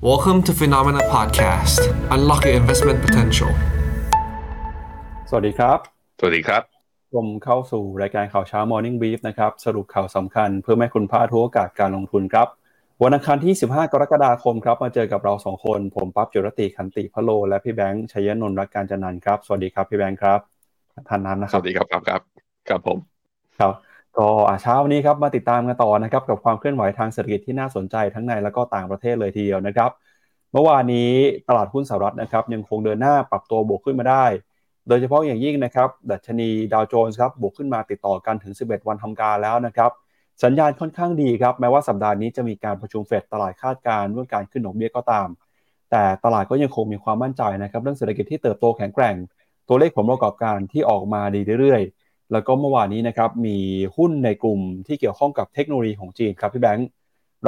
[0.00, 1.80] Welcome to Phenomena Podcast.
[2.14, 3.50] Unlock your investment potential.
[5.28, 5.78] สวัสดีครับ
[6.18, 6.62] สวัสดีครับ
[7.14, 12.48] ผมเข้าสู่รายการข่าวเช้า Morning Brief นะครับ สรุปข่าวสำคัญเพื่อให้คุณพลาดทุกโอกาสการลงทุนครับ
[13.02, 20.40] วันอังคารที่ 15 กรกฎาคมครับ มาเจอกับเราสองคน ผมปั๊บจุรติขันติพะโล และพี่แบงค์ชัยนนท์รักการจันนันท์ครับ สวัสดีครับพี่แบงค์ครับ
[21.08, 22.20] ท่านนั้นนะคสรับวัสดีครับครับครับ
[22.68, 22.98] ครับผม
[23.58, 23.72] ครับ
[24.18, 29.90] ก็อ่าเช้าวันนี้ครับมาติดตามกันต่อนะครับกับความเคลื่อนไหวทางเศรษฐกิจที่น่าสนใจทั้งในและก็ต่างประเทศเลยทีเดียวนะครับ
[30.52, 31.12] เมื่อวานนี้
[31.48, 34.24] ตลาดหุ้นสหรัฐนะครับยังคงเดินหน้าปรับตัวบวกขึ้นมาได้
[34.88, 39.90] โดยเฉพาะอย่างยิ่งนะครับดัชนีดาวโจนส์ครับบวกขึ้นมาติดต่อกันถึง 11 วันทำการแล้วนะครับ
[40.44, 45.28] สัญญาณค่อนข้างดีครับแม้ว่าสัปดาห์นี้จะมีการประชุมเฟดตลาดคาดการณ์เรื่องการขึ้นดอกเบี้ยก็ตาม
[45.90, 49.14] แต่ตลาดก็ยังคงมีความมั่นใจนะครับเรื่องเศรษฐกิจที่เติบโตแข็งแกร่ง
[49.68, 51.97] ตัวเลขผลประกอบการที่ออกมาดีเรื่อยๆ
[52.32, 53.58] แล้วก็เมื่อวานนี้นะครับมี
[53.96, 56.88] หุ้นในกลุ่มที่เกี่ยวข้องกับเทคโนโลยีของจีนครับพี่แบงค์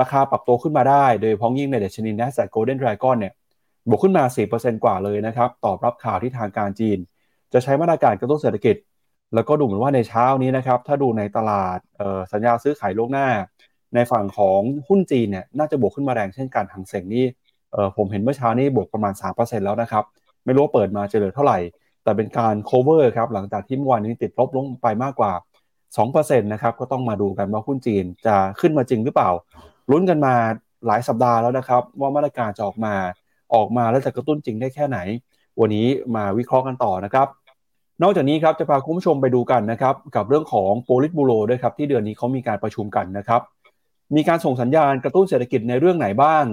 [0.01, 3.33] ราคาปรับตัวขึ้นมาได้ โดยเพ้องยิ่งในเดชนี NASDAQ Golden Dragon เนี่ย
[3.89, 6.99] บวกขึ้นมา 4%กว่าเลยนะครับตอบรับข่าวที่ทางการจีน
[7.53, 8.77] จะใช้มาตรการกระตุ้นเศรษฐกิจ
[9.35, 11.79] แล้วก็ดูเหมือนว่าในเช้านี้นะครับถ้าดูในตลาด
[12.33, 13.29] สัญญาซื้อขายล่วงหน้า
[13.95, 17.25] ในฝั่งของหุ้นจีนเนี่ยน่าจะบวกขึ้นมาแรงเช่นกันหางเสงนี่
[17.97, 20.05] ผมเห็นเมื่อเช้านี้บวกประมาณ 3%แล้วนะครับ
[20.45, 21.59] ไม่รู้ว่าเปิดมาจะเหลือเท่าไหร่
[22.11, 25.33] แต่เป็นการ cover ครับหลังจากที่เมื่อวานนี้ติดลบลงไปมากกว่า
[25.87, 29.31] 2%นะครับก็ต้องมาดูกันว่าหุ้นจีนจะขึ้นมาจริงหรือเปล่า
[29.91, 30.35] ลุ้นกันมา
[30.87, 32.95] หลายสัปดาห์แล้วนะครับ ว่ามาตรการจะออกมา
[33.55, 34.99] ออกมาแล้วจะกระตุ้นจริงได้แค่ไหน
[35.61, 37.27] วันนี้มาวิเคราะห์กันต่อนะครับ
[38.03, 43.41] นอกจากนี้ครับจะพาคุณผู้ชมไปดูกันนะครับ กับเรื่องของโปลิตบูโรด้วยครับที่เดือนนี้เขามีการประชุมกันนะครับ
[44.17, 46.45] มีการส่งสัญญาณกระตุ้นเศรษฐกิจในเรื่องไหนบ้าง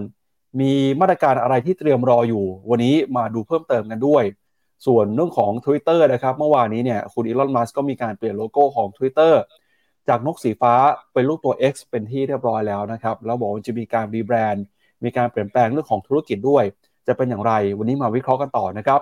[0.60, 4.24] มีมาตรการอะไรที่เตรียมรออยู่ วันนี้มาดูเพิ่มเติมกันด้วย
[4.86, 9.34] ส่วนเรื่องของ Twitter นะครับ เมื่อวานนี้เนี่ยคุณอีลอนมัสก็มีการเปลี่ยนโลโก้ของ Twitter
[10.10, 10.74] จากนกสีฟ้า
[11.14, 14.66] เป็นรูปตัว X เป็นที่เรียบร้อยแล้วนะครับ แล้วบอกว่าจะมีการรีแบรนด์
[15.04, 16.64] มีการเปลี่ยนแปลงเรื่องของธุรกิจด้วย
[17.08, 19.02] จะเป็นอย่างไรวันนี้มาวิเคราะห์กันต่อนะครับ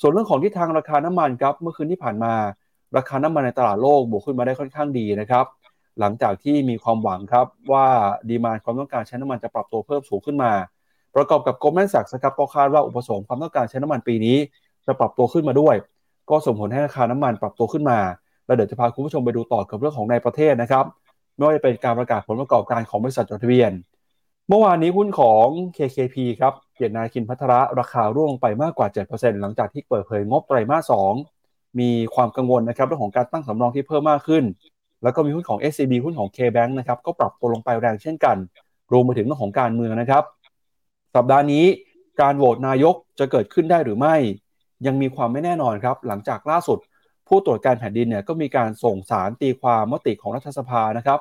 [0.00, 2.32] ส่วนเรื่องของที่ทางราคาน้ำมันครับเมื่อคืนที่ผ่านมา
[2.96, 5.46] ราคาน้ำมันในตลาดโลกบวกขึ้นมาได้ค่อนข้างดีนะครับ
[6.00, 7.86] หลังจากที่มีความหวังครับว่า
[8.28, 10.52] ดีมานความต้องการใช้น้ำมันจะปรับตัวเพิ่มสูงขึ้นมา
[11.14, 14.36] ประกอบกับ Goldman Sachs ครับก็คาดว่าอุปสงค์ความต้องการใช้น้ำมันปีนี้
[14.86, 15.74] จะปรับตัวขึ้นมาด้วย
[16.30, 17.98] ก็ส่งผลให้ราคาน้ำมันปรับตัวขึ้นมา
[18.46, 20.84] แล้วเดี๋ยวจะพาคุณผู้ชมไปดูต่อกับเรื่องของในประเทศนะครับ
[21.36, 23.72] ไม่ว่าจะเป็นการประกาศผลประกอบการของบริษัทจดทะเบียน
[24.48, 25.46] เมื่อวานนี้หุ้นของ
[25.76, 30.92] KKP ครับเกียรตินาคินพัทระราคาร่วงลงไปมากกว่า 7%หลังจากที่เปิดเผยงบไตรมาส
[31.32, 34.44] 2 มีความกังวลนะครับเรื่องของการตั้งสำรองที่เพิ่มมากขึ้น
[35.02, 38.36] แล้วก็มีหุ้นของ SCB หุ้นของ KBank นะครับก็ปรับตัวลงไปแรงเช่นกัน
[38.92, 40.24] รวมไปถึงเรื่องของการเมืองนะครับ
[41.14, 41.64] สัปดาห์นี้
[42.20, 44.16] การโหวตนายกจะเกิดขึ้นได้หรือไม่
[44.86, 46.78] ยังมีความไม่แน่นอนครับ หลังจากล่าสุด
[47.28, 51.18] ผู้ตรวจการแผ่นดินเนี่ยก็มีการส่งศาลตีความมติของรัฐสภานะครับ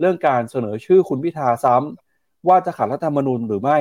[0.00, 3.78] เรื่องการเสนอชื่อคุณพิธาซ้ำว่าจะขัดรัฐธรรมนูญหรือไม่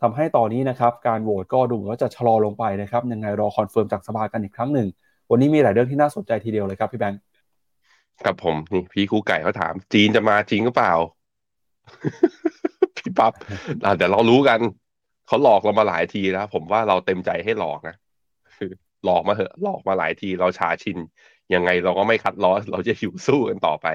[0.00, 4.88] ทำให้ตอนนี้นะครับ การโหวตก็ดูเหมือนว่าจะชะลอลงไปนะครับ ยังไงรอ confirm จากสภากันอีกครั้งหนึ่ง
[5.30, 7.20] วันนี้มีหลายเรื่องที่น่าสนใจทีเดียวเลยครับพี่แบงค์
[8.22, 10.92] ครับผมนี่พี่ครูไก่เขาถาม จีนจะมาจริงหรือเปล่า
[12.96, 13.32] พี่ปั๊บ
[13.84, 14.60] อะเดี๋ยวเรารู้กัน
[15.26, 17.96] เขาหลอกเรามาหลายทีแล้วผมว่าเราเต็มใจให้หลอกนะ
[18.58, 18.70] คือ
[19.04, 20.98] หลอกมาเหอะ หลอกมาหลายทีเราชาชิน
[21.54, 23.86] ยังไงเราก็ไม่คัดล้อเราจะหิวสู้กันต่อไป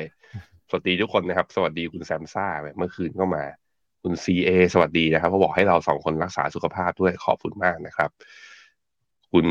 [0.69, 2.47] สวัสดีทุกคนนะครับ สวัสดีคุณแซมซ่า
[2.77, 3.43] เมื่อคืนก็มา
[4.03, 8.09] คุณซีเอสวัสดีนะครับเขาบอกให้เราสองคนรักษาสุขภาพด้วยขอบคุณมากนะครับ
[9.33, 9.47] คุณ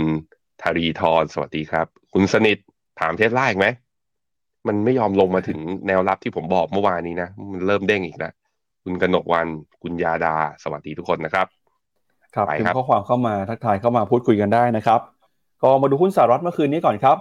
[0.62, 2.58] ธารีทรสวัสดีครับ คุณสนิท
[3.00, 3.66] ถามเทสลาอีกไหม
[4.68, 8.32] มันไม่ยอมลงมาถึงแนวรับที่ผมบอกเมื่อวานนี้นะ มันเริ่มเด้งอีกแล้ว
[8.84, 9.46] คุณกนกวัน
[9.82, 11.46] คุณยาดา สวัสดีทุกคนนะครับ
[12.34, 15.00] ครับไปพิมครับพ์ข้อความเข้ามาทักทายเข้ามาพูดคุยกันได้นะครับ
[15.62, 17.16] ก็มาดูหุ้นสหรัฐเมื่อคืนนี้ก่อนครับ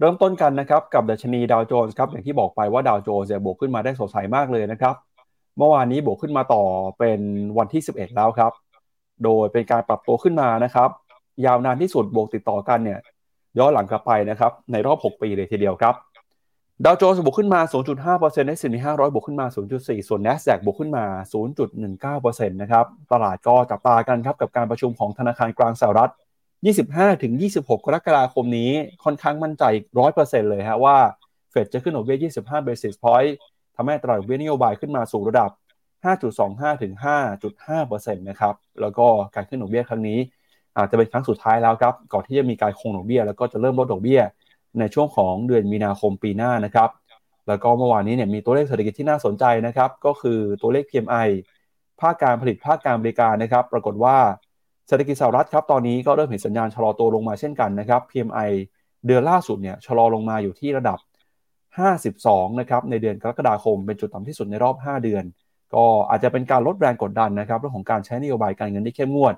[0.00, 4.94] เริ่มต้นกันนะครับกับดัชนีดาวโจนส์ครับอย่างที่บอกไปว่าดาวโจนส์เนี่ยบวกขึ้นมาได้สดใสมากเลยนะครับ
[5.58, 6.62] เมื่อวานนี้บวกขึ้นมาต่อ
[6.98, 7.20] เป็น
[7.58, 8.52] วันที่ 11 แล้วครับ
[9.24, 10.90] โดยเป็นการปรับตัวขึ้นมานะครับ
[11.46, 12.98] ยาวนานที่สุดบวกติดต่อกันเนี่ย
[13.58, 15.94] ย้อนหลังกลับไปนะครับ ในรอบ 6 ปีเลยทีเดียวครับ
[16.86, 17.60] ดาวโจนส์บวกขึ้นมา
[18.04, 21.04] 0.5%ในสิน500 บวกขึ้นมา 0.4 ส่วน NASDAQ บวกขึ้นมา
[21.72, 26.10] 0.19%นะครับ ตลาดก็จับตากันครับกับการประชุมของธนาคารกลางสหรัฐ
[26.96, 28.70] 25-26 กรกฎาคมนี้
[29.04, 29.64] ค่อนข้างมั่นใจ
[30.06, 30.96] 100%เลยฮะว่า
[31.50, 33.30] เฟดจะขึ้นดอกเบี้ย 25 basis point
[33.76, 35.50] ทำให้ตราดอกเบี้ยนโยบายขึ้นมาสู่ระดับ
[36.16, 36.92] 5.25 ถึง
[37.56, 40.18] 5.5%นะครับ แล้วก็การขึ้นดอกเบี้ยครั้งนี้
[40.76, 44.22] อาจจะเป็นครั้งสุดท้ายแล้วครับ ก่อนที่จะมีการคงดอกเบี้ย แล้วก็จะเริ่มลดดอกเบี้ย
[44.78, 46.90] ในช่วงของเดือนมีนาคมปีหน้านะครับ
[47.48, 51.28] แล้วก็เมื่อวานนี้เนี่ยมีตัวเลขเศรษฐกิจที่น่าสนใจนะครับ ก็คือตัวเลข PMI
[52.00, 54.16] ภาคการผลิตภาคการบริการนะครับ ปรากฏว่า
[54.88, 58.50] เศรษฐกิจสหรัฐครับตอนนี้ก็เริ่มเห็นสัญญาณชะลอตัวลงมาเช่นกันนะครับ PMI
[59.06, 60.98] เดือนล่าสุดเนี่ยชะลอลงมาอยู่ที่ระดับ
[61.78, 65.24] 52 นะครับในเดือนกรกฎาคมเป็นจุดต่ำที่สุดในรอบ 5 เดือน
[65.74, 69.34] ก็อาจจะเป็นการลดแรงกดดันนะครับเรื่องของการใช้นโยบายการเงินที่เข้มงวด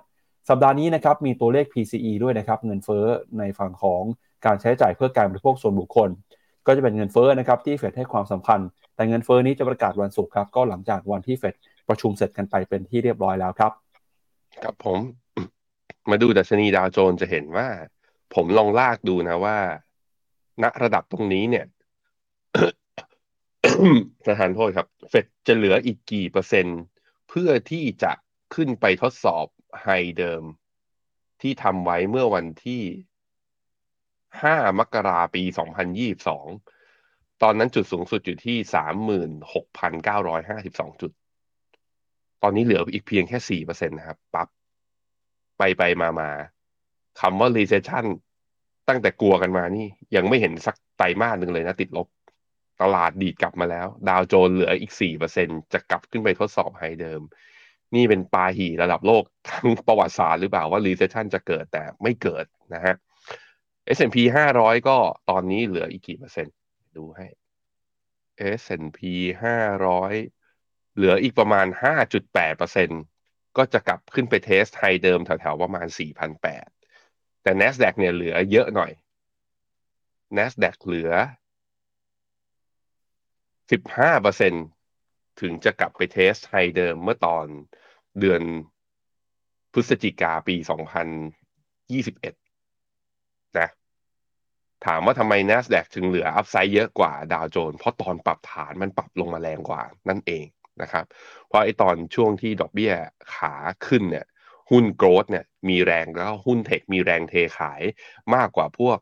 [0.49, 3.05] สัปดาห์นี้นะครับมีตัวเลข PCE ด้วยนะครับเงินเฟ้อ
[3.39, 4.03] ในฝั่งของ
[4.46, 6.11] การใช้จ่ายเพื่อการบริโภคส่วนบุคคล
[6.67, 8.61] ก็จะเป็นเงินเฟ้อนะครับที่เฟดให้ความสำคัญ
[8.94, 11.55] แต่เงินเฟ้อนี้จะประกาศวันศุกร์ครับก็หลังจากวันที่เฟด
[11.88, 13.73] ประชุมเสร็จกันไปเป็นที่เรียบร้อยแล้วครับ
[14.62, 14.99] ครับผม
[16.11, 17.69] มาดูดัชนีดาวโจนส์จะเห็นว่า
[18.35, 19.58] ผมลองลากดูนะว่า
[20.62, 21.67] ณระดับตรงนี้เนี่ย
[24.25, 26.81] ประธานโทษครับ เฟดจะเหลืออีกกี่เปอร์เซ็นต์
[27.29, 28.12] เพื่อที่จะ
[28.55, 29.47] ขึ้นไปทดสอบ
[29.82, 29.88] ไฮ
[30.19, 30.43] เดิม
[31.40, 32.82] ที่ทำไว้เมื่อวันที่
[34.43, 35.43] 5 มกราปี
[36.23, 38.57] 2022 ตอนนั้นจุดสูงสุดอยู่ที่
[39.95, 41.13] 36,952 จุด
[42.43, 44.49] ตอนนี้เหลืออีกเพียงแค่ 4%นะครับ ปับ๊บ
[45.59, 46.31] ไปไปมามา
[47.21, 48.07] คำว่า recession
[48.89, 49.87] ตั้งแต่กลัวกันมานี่
[50.17, 52.09] ยังไม่เห็นสักไตรมาสหนึ่งเลยนะติดลบ
[52.83, 54.93] ตลาดดีดกลับมาแล้ว ดาวโจนส์เหลืออีก
[55.33, 57.21] 4%จะกลับขึ้นไปทดสอบไฮเดิม
[57.95, 62.45] นี่เป็นปาหีระดับโลกทั้งประวัติศาสตร์หรือเปล่าว่า recession จะเกิดแต่ไม่เกิด
[62.75, 62.95] นะฮะ
[63.97, 64.17] S&P
[64.57, 64.97] 500 ก็
[65.31, 66.55] ตอนนี้เหลืออีกกี่เปอร์เซ็นต์
[66.97, 67.27] ดูให้
[68.59, 69.01] S&P
[69.83, 71.67] 500 เหลืออีกประมาณ
[72.13, 73.01] 5.8เปอร์เซ็นต์
[73.57, 75.87] ก็จะกลับขึ้นไป test high เดิมแถวๆประมาณ
[76.65, 78.93] 4,800 แต่ NASDAQ เนี่ยเหลือเยอะหน่อย
[80.37, 81.11] NASDAQ เหลือ
[83.71, 84.65] 15เปอร์เซ็นต์
[85.41, 87.47] ถึงจะกลับไป test high เดิมเมื่อตอน
[88.21, 88.43] เดือน
[89.73, 92.44] พฤศจิกาปี 2021
[93.61, 93.69] นะ
[94.87, 100.45] ถามว่าทำไม NASDAQ ถึงเหลืออัพไซด์เยอะกว่าดาวโจนส์เพราะตอนปรับฐานมันปรับลงมาแรงกว่านั่นเอง
[100.83, 101.05] นะครับ
[101.47, 102.93] เพราะไอตอนช่วงที่ดอกเบี้ย
[103.35, 103.55] ขา
[103.87, 104.27] ขึ้นเนี่ย
[104.71, 107.83] หุ้นโกรดเนี่ยมีแรงแล้วหุ้นเทคมีแรงเทขาย
[108.35, 108.99] มากกว่าพวก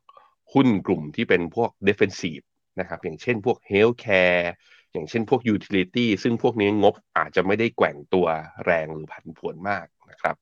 [0.54, 2.44] หุ้นกลุ่มที่เป็นพวก defensive
[2.80, 4.44] นะครับอย่างเช่นพวก healthcare
[4.92, 8.26] อย่างเช่นพวก utility ซึ่งพวกนี้งบอาจจะไม่ได้แกว่งตัว
[8.66, 10.36] แรงหรือผันผวนมากนะครับ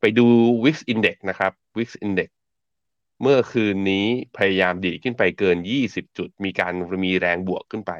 [0.00, 0.26] ไปดู
[0.64, 2.30] Wix Index นะครับ Wix Index
[3.22, 4.06] เมื่อคืนนี้
[4.36, 6.72] พยายามดีดขึ้นไปเกิน 20 จุด มีการ
[7.04, 7.92] มีแรงบวกขึ้นไป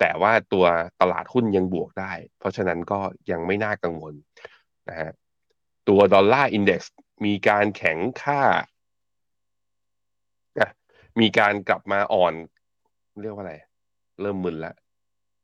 [0.00, 0.66] แต่ว่าตัว
[1.00, 4.14] ตลาดหุ้นยังบวกได้ เพราะฉะนั้นก็ยังไม่น่ากังวล
[4.88, 5.10] นะฮะ
[5.88, 8.42] ตัวดอลลาร์อินเด็กซ์มีการแข็งค่า
[11.20, 12.34] มีการกลับมาอ่อน
[13.22, 13.54] เรียกว่าอะไร
[14.20, 14.74] เริ่มมึนแล้ว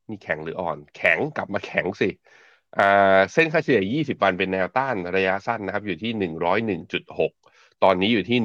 [0.09, 2.09] นี่แข็งหรืออ่อน แข็งกลับมาแข็งสิ
[2.77, 6.11] อ่าเส้นค่าเฉลี่ย 20 วันเป็นแนวต้านระยะสั้นนะครับ อยู่ที่
[6.87, 7.31] 101.6
[7.83, 8.39] ตอนนี้อยู่ที่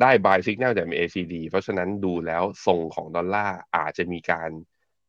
[0.00, 4.50] ได้ buy signal จาก MACD เพราะฉะนั้นดูแล้วทรงของดอลลาร์อาจจะมีการ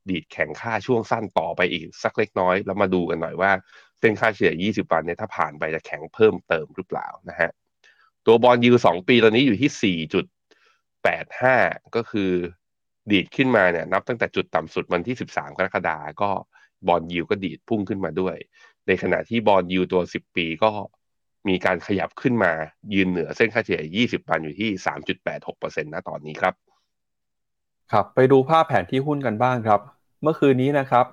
[0.10, 3.52] ดีดแข็งค่าช่วงสั้นต่อไปอีกสักเล็กน้อย แล้วมาดูกันหน่อยว่า
[4.00, 7.52] เส้นค่าเฉลี่ย 20 วันเนี่ยถ้าผ่านไปจะแข็งเพิ่มเติมหรือเปล่านะฮะ
[8.26, 9.98] ตัวบอลยูสองปีตอนนี้อยู่ที่
[11.18, 12.32] 4.85 ก็คือ
[13.12, 16.30] ดีดขึ้นมาเนี่ยนับตั้งแต่จุดต่ำสุดวันที่ 13 กรกฎาก็
[16.88, 18.36] บอลยูก็ดีดพุ่งขึ้นมาด้วย
[18.92, 20.70] ในขณะที่บอลยูตัว 10 ปีก็
[21.48, 22.52] มีการขยับขึ้นมา
[22.94, 24.70] ยืนเหนือเส้นค่าเฉลี่ย 20 วันอยู่ที่
[25.26, 26.54] 3.86%นะตอนนี้ครับ
[27.92, 29.80] ครับ ไปดูภาพแผนที่หุ้นกันบ้างครับ
[30.24, 31.06] เมื่อคืนนี้นะครับ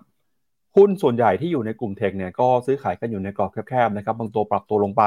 [0.77, 5.03] หุ้นส่วนใหญ่ที่อยู่ในกลุ่มเทคเนี่ยก็ซื้อขายกันอยู่ในกรอบแคบๆนะครับ บางตัวปรับตัวลงไป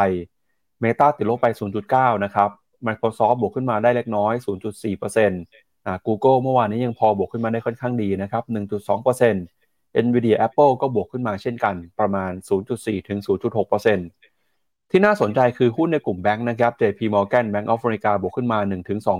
[0.84, 1.48] Meta ติดลบไป
[1.86, 2.50] 0.9 นะครับ
[2.88, 4.34] Microsoft บวกขึ้นมาได้เล็กน้อย
[4.90, 9.61] 0.4%อ่า Google เมื่อวานนี้ยังพอบวกขึ้นมาได้ค่อนข้างดีนะครับ 1.2%
[10.06, 12.32] Nvidia Apple ก็บวกขึ้นมาเช่นกันประมาณ
[12.70, 13.20] 0.4 ถึง
[13.86, 18.60] 0.6%ที่น่าสนใจคือหุ้นในกลุ่มแบงค์นะครับ JP Morgan Bank of America บวกขึ้นมา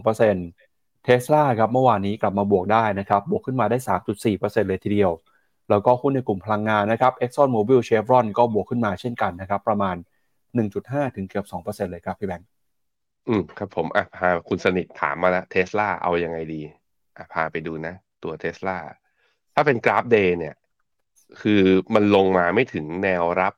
[0.04, 3.78] 1-2% Tesla ครับเมื่อวานนี้กลับมาบวกได้นะครับบวกขึ้นมาได้
[4.28, 5.12] 3.4%เลยทีเดียว
[5.70, 9.96] แล้วก็หุ้นในกลุ่มพลังงานนะครับ Exxon Mobil Chevron ก็บวกขึ้นมาเช่นกันนะครับประมาณ
[10.56, 12.48] 1.5 ถึงเกือบ 2%เลยครับพี่แบงค์
[13.28, 16.62] อืมครับผมอะพาคุณสนิทถามมาแล้วเทสลาเอายังไงดี
[17.18, 18.78] อะพาไปดูนะ ตัวเทสลา
[19.54, 20.56] ถ้าเป็นกราฟ day เนี่ย
[21.42, 21.62] คือ
[21.96, 23.54] มันลงมาไม่ถึงแนวรับ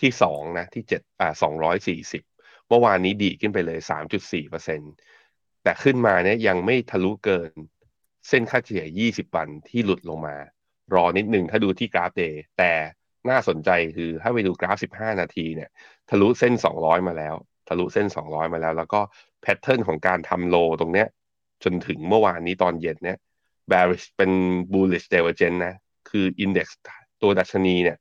[0.00, 2.22] ที่สองนะที่เจ็ดอ่าสองร้อยสี่สิบ
[2.68, 4.86] เมื่อวานนี้ดีขึ้นไปเลยสามจุดสี่เปอร์เซ็นต์
[5.62, 7.50] แต่ขึ้นมาเนี่ยยังไม่ทะลุเกิน
[8.28, 10.36] เส้นค่าเฉลี่ยยี่สิบวันที่หลุดลงมา
[10.94, 12.72] รอนิดหนึ่งถ้าดูที่กราฟ day แต่
[13.30, 15.70] น่าสนใจคือถ้าไปดูกราฟสิบห้านาทีเนี่ย
[16.10, 17.34] ทะลุเส้นสองร้อยมาแล้ว
[17.68, 19.00] ทะลุเส้น 200 มาแล้ว แล้วก็
[19.42, 21.08] แพทเทิร์นของการทำโลตรงเนี้ย
[21.64, 23.18] จนถึงเมื่อวานนี้ตอนเย็นเนี้ย
[23.70, 24.30] bearish เป็น
[24.72, 25.74] bullish divergence นะ
[26.12, 26.68] คือ index
[27.22, 27.98] ตัวดัชนีเนี่ย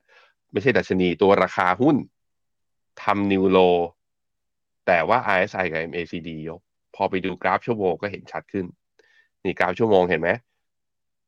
[0.52, 1.96] ไม่ใช่ดัชนีตัวราคาหุ้น
[3.04, 3.78] ทำ new low
[4.88, 6.62] แต่ว่า RSI กับ MACD ยก
[6.96, 8.66] พอไปดูกราฟชั่วโมงก็เห็นชัดขึ้น
[9.44, 10.30] นี่กราฟชั่วโมงเห็นไหม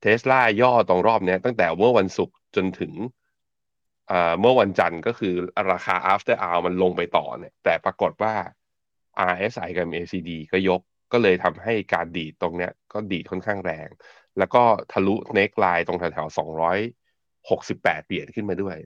[0.02, 2.94] เทสลาย่อตรงรอบเนี้ยตั้งแต่เมื่อวันศุกร์จนถึง
[4.40, 5.34] เมื่อวันจันทร์ก็คือ
[5.72, 8.34] ราคา after hour มันลงไปต่อเนี่ย แต่ปรากฏว่า
[9.32, 13.90] RSI กับ MACD ก็ยก ก็เลยทำให้การดีดตรงเนี้ยก็ดีดค่อนข้างแรง
[14.38, 16.80] แล้วก็ทะลุ neckline ตรงแถวๆสองร้อย
[17.50, 18.78] หกสิบแปดเหรียญขึ้นมาด้วย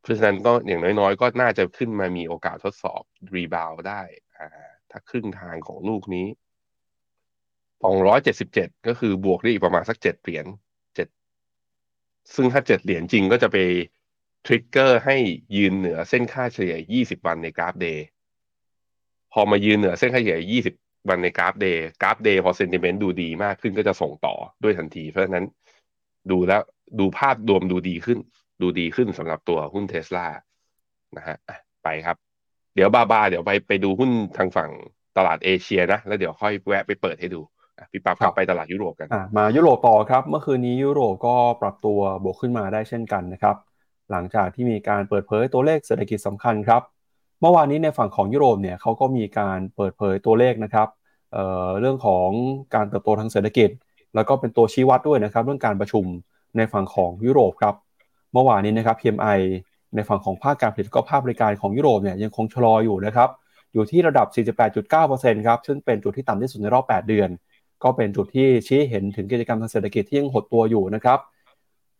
[0.00, 3.02] เพราะฉะนั้นก็อย่างน้อยๆ ก็น่าจะขึ้นมามีโอกาสทดสอบ
[3.34, 4.02] rebound ได้
[4.38, 4.48] อ่า
[4.90, 6.26] ถ้าครึ่งทางของลูกนี้
[7.84, 10.46] สองร้อยเจ็ดสิบเจ็ดก็คือบวกได้อีกประมาณสักเจ็ดเหรียญ
[10.94, 11.08] เจ็ด
[12.34, 13.56] ซึ่งถ้าเจ็ดเหรียญจริงก็จะไป
[14.46, 15.16] trigger ให้
[15.56, 18.06] ยืนเหนือเส้นค่าเฉลี่ยยี่สิบวันในกราฟ day
[19.32, 20.74] พอมายืนเหนือเส้นค่าเฉลี่ยยี่สิบ
[21.08, 25.44] วันในกราฟ day กราฟ day พอ sentiment ดูดีมากขึ้นก็จะส่งต่อด้วยทันที เพราะฉะนั้น
[26.30, 26.62] ดูแล้ว
[27.00, 28.18] ดูภาพรวมดูดีขึ้น
[28.62, 30.26] ดูดีขึ้นสำหรับตัวหุ้นเทสลา
[31.16, 31.36] นะฮะ
[31.84, 32.16] ไปครับ
[32.74, 34.70] เดี๋ยวบาบาเดี๋ยวไปไปดูหุ้นทางฝั่ง
[35.16, 37.40] ตลาดเอเชียนะ แล้วเดี๋ยวค่อยแวะไปเปิดให้ดู
[37.92, 43.56] พี่ปั๊บกลับไปตลาดยุโรปกันมายุโรปต่อครับ เมื่อคืนนี้ยุโรปก็ปรับตัวบวกขึ้นมาได้เช่นกันนะครับ
[44.10, 46.82] หลังจากที่มีการเปิดเผยตัวเลขเศรษฐกิจสำคัญครับ
[47.40, 50.88] เมื่อวานนี้ในฝั่งของยุโรปเนี่ยเขาก็มีการเปิดเผยตัวเลขนะครับ
[51.32, 52.28] เเรื่องของ
[52.74, 53.70] การเติบโตทางเศรษฐกิจ
[54.14, 56.04] แล้วก็เป็นตัวชี้วัดด้วยนะครับ เรื่องการประชุม
[56.56, 57.74] ในฝั่งของยุโรปครับ
[58.32, 59.40] เมื่อวานนี้นะครับ PMI
[59.94, 63.28] ในฝั่งของภาคการผลิตก็ภาคบริการของยุโรปเนี่ยยังคงชะลออยู่นะครับ
[63.72, 64.26] อยู่ที่ระดับ
[64.86, 67.28] 48.9%ครับซึ่งเป็นจุดที่ต่ำที่สุดในรอบ 8 เดือน
[67.82, 71.18] ก็เป็นจุดที่ชี้เห็นถึงกิจกรรมทางเศรษฐกิจที่ยังหดตัวอยู่นะครับ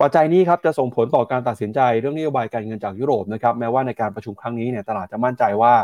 [0.00, 5.74] ปัจจัยนี้ครับจะส่งผลต่อการตัดสินใจเรื่องนโยบายการเงินจากยุโรปนะครับแม้ว่าในการประชุมครั้งนี้เนี่ยตลาดจะมั่นใจว่า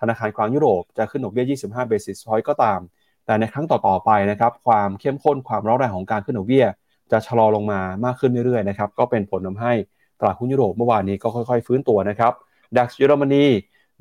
[0.00, 2.80] ธนาคารกลางยุโรปจะขึ้นดอกเบี้ย 25 basis point ก็ตาม
[3.26, 6.66] แต่ในครั้งต่อๆไปนะครับความเข้มข้นความร้อนแรงของการขึ้นดอกเบี้ย
[7.12, 9.72] จะชะลอลงมามากขึ้นเรื่อยๆนะครับก็เป็นผลทำให้
[10.20, 12.32] ตลาดหุ้นยุโรปเมื่อวานนี้ก็ค่อยๆ ฟื้นตัวนะครับ
[12.76, 13.44] DAX เยอรมนี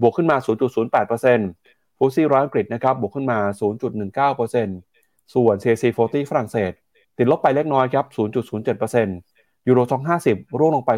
[0.01, 0.37] บวกขึ้นมา
[1.17, 3.39] 0.08% FTSE ร้อยอังกฤษนะครับบวกขึ้นมา
[4.11, 6.71] 0.19%ส่วน CAC 40 ฝรั่งเศส
[7.17, 8.05] ติดลบไปเล็กน้อยครับ
[9.07, 10.91] 0.07% Euro Stoxx 50 ร่วงลงไป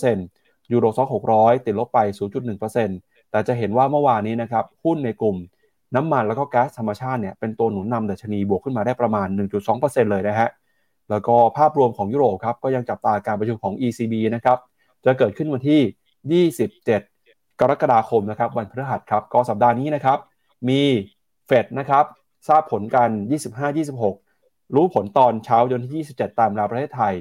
[0.00, 5.36] 0.2% Euro Stoxx 600 ติดลบไป 0.1% แต่จะเห็นว่าเมื่อวานนี้นะครับหุ้นในกลุ่ม
[5.96, 9.28] น้ำมันแล้วก็แก๊สธรรมชาติเนี่ยเป็นตัวหนุนนำดัชนีบวกขึ้นมาได้ประมาณ
[9.68, 10.48] 1.2%เลยนะฮะ
[11.10, 14.58] แล้วก็ภาพรวมของยุโรปครับก็ยังจับตาการประชุมของ ECB นะครับ
[15.04, 20.18] จะเกิดขึ้นวันที่ 27 กรกฎาคมนะครับวันพฤหัสครับก็สัปดาห์นี้นะครับ
[20.68, 20.80] มี
[21.46, 22.04] เฟดนะครับ
[22.48, 23.10] ทราบผลกัน
[23.92, 27.14] 25-26 รู้ผลตอนเช้าจนที่ 27 ตามเวลาประเทศไทย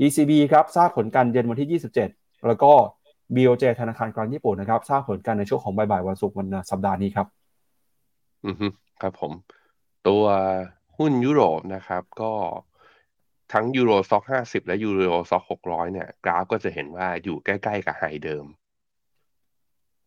[0.00, 2.72] ECB ครับทราบผลกันเย็นวันที่ 27 แล้วก็
[3.34, 7.26] BOJ ธนาคารกลางญี่ปุ่นนะครับทราบผลกันในช่วงของบ่ายๆวันศุกร์วันสัปดาห์นี้ครับ
[8.46, 8.66] อือฮึ
[9.02, 9.32] ครับผม
[10.08, 10.24] ตัว
[10.98, 12.32] หุ้นยุโรปนะครับ ก็
[13.52, 18.44] ทั้งยูโรซ็อกห้าสิบและยูโรซ็อกหกร้อยเนี่ย กราฟก็จะเห็นว่าอยู่ใกล้ๆกับไฮเดิม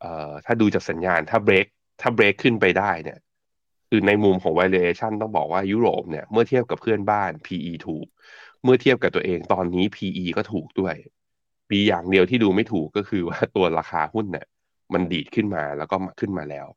[0.02, 1.66] เอ่อถ้าดูจากสัญญาณถ้าเบรก
[2.02, 3.20] ถ้าเบรกขึ้นไปได้เนี่ย
[3.90, 8.08] คือในมุมของ valuation ต้องบอกว่ายุโรปเนี่ย เมื่อเทียบกับเพื่อนบ้าน PE ถูก
[8.64, 10.96] เมื่อเทียบกับตัวเองตอนนี้ PE ก็ถูกด้วย
[11.70, 14.48] ปีอย่างเดียวที่ดูไม่ถูกก็คือว่าตัวราคาหุ้นเนี่ย
[14.94, 16.68] มันดีดขึ้นมาแล้วก็ขึ้นมาแล้ว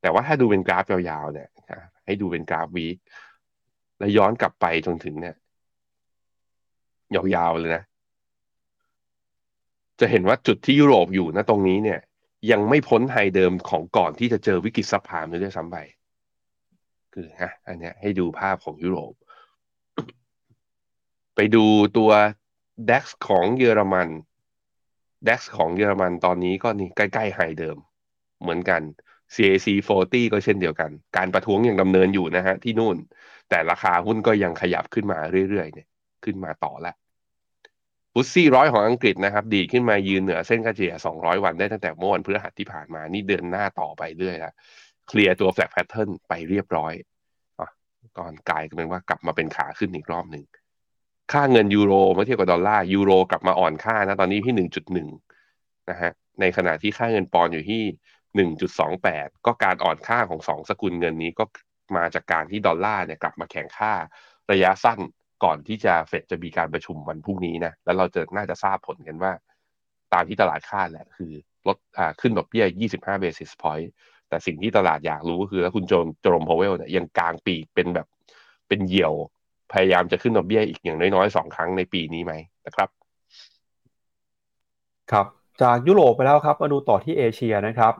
[0.00, 1.48] แต่ว่าถ้าดูเป็นกราฟยาวๆเนี่ย
[2.04, 2.96] ให้ดูเป็นกราฟวีค
[3.98, 5.34] แล้วย้อนกลับไปจนถึงเนี่ย
[7.14, 7.82] ยาวๆเลยนะ
[10.00, 12.00] จะเห็นว่าจุดที่ยุโรปอยู่นะตรงนี้เนี่ย
[12.50, 15.76] ยังไม่พ้นไฮเดิมของก่อนที่จะเจอวิกฤตซับพามเลยด้วยซ้ำไป
[17.14, 19.12] คือฮะอันเนี้ยให้ดูภาพของยุโรป
[21.36, 21.64] ไปดู
[21.96, 22.10] ตัว
[22.90, 24.08] DAX ของเยอรมัน
[25.28, 27.76] DAX ของเยอรมันตอนนี้ก็นี่ใกล้ๆไฮเดิม
[28.42, 28.82] เหมือนกัน
[29.34, 29.66] CAC
[30.00, 32.96] 40 ก็เช่นเดียวกัน การประท้วงยังดำเนินอยู่นะฮะที่นู่น
[33.48, 35.18] แต่ราคาหุ้นก็ยังขยับขึ้นมา
[35.48, 35.88] เรื่อยๆเนี่ย
[36.24, 36.94] ขึ้นมาต่อล้ว
[38.12, 44.52] ฟุตซี่ร้อยของอังกฤษนะครับ ดีขึ้นมายืนเหนือเส้นค่าเฉลี่ย 200 วันได้ตั้งแต่เมื่อวันพฤหัสที่ผ่านมา นี่เดินหน้าต่อไปเรื่อยล้ว
[45.08, 46.92] เคลียร์ตัวแฟลกแพทเทิร์นไปเรียบร้อย
[47.58, 47.60] อ
[48.18, 50.44] ก่อนกลายเป็นว่ากลับมาเป็นขาขึ้นอีกรอบหนึ่ง
[51.32, 54.54] ค่าเงินยูโรเมื่อเทียบกับดอลลาร์ยูโรกลับมาอ่อนค่านะตอนนี้ที่
[55.06, 55.08] 1.1
[55.90, 57.82] นะฮะในขณะที่ค่าเงินปอนด์อยู่ที่
[58.94, 61.44] 1.28ก็การอ่อนค่าของสองสกุลเงินนี้ก็
[61.96, 63.92] มาจากการที่ดอลลาร์เนี่ยกลับมาแข็งค่า
[64.52, 65.00] ระยะสั้น
[65.44, 69.32] ก่อนที่จะเฟดจะมีการประชุมวันพรุ่งนี้นะแล้วเราจะน่าจะทราบผลกันว่า
[70.12, 71.32] ตามที่ตลาดคาดแหละคือ
[71.68, 72.64] ลดอ่าขึ้นดอกเบี้ย
[72.96, 73.88] 25 basis point
[74.28, 78.06] แต่สิ่งที่ตลาดอยากรู้ก็คือแล้วคุณโจนโจมพาวเวลเนี่ยยังกลางปีกเป็นแบบ
[78.68, 79.14] เป็นเหยี่ยว
[79.72, 82.32] พยายามจะขึ้นดอกเบี้ยอีกอย่างน้อยๆสองครั้งในปีนี้ไหม
[82.66, 82.88] นะครับ
[85.12, 85.26] ครับ
[85.62, 87.92] จากยุโรปไปแล้วครับ มาดูต่อที่เอเชียนะครับ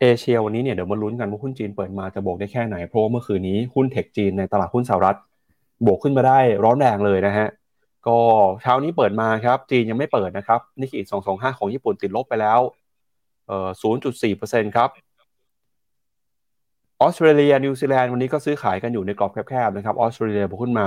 [0.00, 5.18] เอเชียวันนี้เนี่ยเดี๋ยวมาลุ้นกันว่าหุ้นจีนเปิดมาจะบวกได้แค่ไหน เพราะว่าเมื่อคืนนี้หุ้นเทคจีนในตลาดหุ้นสหรัฐ
[5.86, 7.48] บวกขึ้นมาได้ร้อนแรงเลยนะฮะ
[8.06, 8.18] ก็
[8.62, 12.60] เช้านี้เปิดมาครับ จีนยังไม่เปิดนะครับนิกเกิ225ของญี่ปุ่นติดลบไปแล้ว
[13.46, 14.90] เอ่อ0.4%ครับ
[17.02, 20.84] ออสเตรเลียนิวซีแลนด์วันนี้ก็ซื้อขายกันอยู่ในกรอบแคบๆนะครับออสเตรเลียบวกขึ้นมา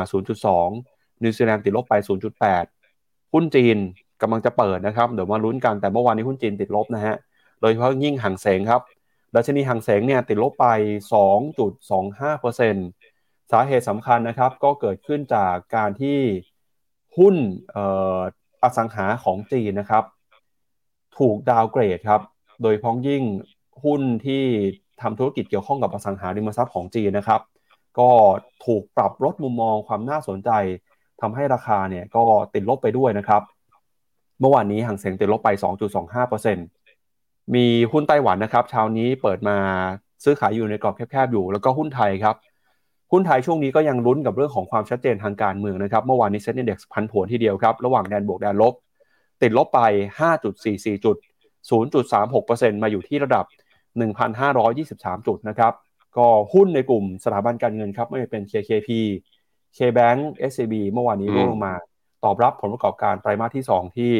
[0.61, 1.93] 0.2 นิวซีแลนด์ติดลบไป
[2.63, 3.77] 0.8 หุ้นจีน
[4.21, 7.15] กำลังจะเปิดนะครับเดี๋ยวมาลุ้นกันแต่เมื่อวานนี้หุ้นจีนติดลบนะฮะ
[7.61, 8.81] โดยเฉพาะยิ่งฮั่งเส็งครับ
[9.35, 10.67] ดัชนีฮั่งเส็งเนี่ยติดลบไป
[11.51, 16.19] 2.25%สาเหตุสำคัญนะครับก็เกิดขึ้นจากการที่
[17.17, 17.35] หุ้น
[18.63, 20.03] อสังหาของจีนนะครับ
[21.17, 22.21] ถูกดาวเกรดครับ
[22.61, 23.23] โดยพ้องยิ่ง
[23.83, 24.45] หุ้นที่
[25.01, 27.41] ทำธุรกิจเกี่ยวข้องกับอสังหาริมทรัพย์ของจีนนะครับ
[27.99, 28.09] ก็
[28.65, 30.49] ถูกปรับลดมุมมองความน่าสนใจ
[31.21, 33.41] ทำให้ราคาเนี่ยก็ติดลบไปด้วยนะครับ
[34.39, 35.49] เมื่อวานนี้ห่างเสียงติดลบไป
[36.31, 39.57] 2.25%มีหุ้นไต้หวันนะครับเช้านี้เปิดมา
[40.23, 42.35] ซื้อขายอยู่ในกรอบแคบๆอยู่ แล้วก็หุ้นไทยครับ
[43.11, 48.73] หุ้นไทยช่วงนี้ก็ยังลุ้นกับเรื่องของความชัดเจนทางการเมืองนะครับ เมื่อวานนี้เซ็นดี x พันผวนทีเดียวครับ ระหว่างแดนบวกแดนลบ
[49.41, 49.81] ติดลบไป
[50.43, 51.17] 5.44 จุด
[51.99, 53.45] 0.36%มาอยู่ที่ระดับ
[53.97, 55.73] 1,523 จุดนะครับ
[56.17, 58.89] ก็หุ้นในกลุ่มสถาบันการเงินครับ ไม่ว่าเป็น KKP
[59.77, 60.19] KBank
[60.51, 61.73] SCB เมื่อวานนี้ร่วงลงมา
[62.23, 64.13] ตอบรับผลประกอบการไตรมาสที่ 2 ที่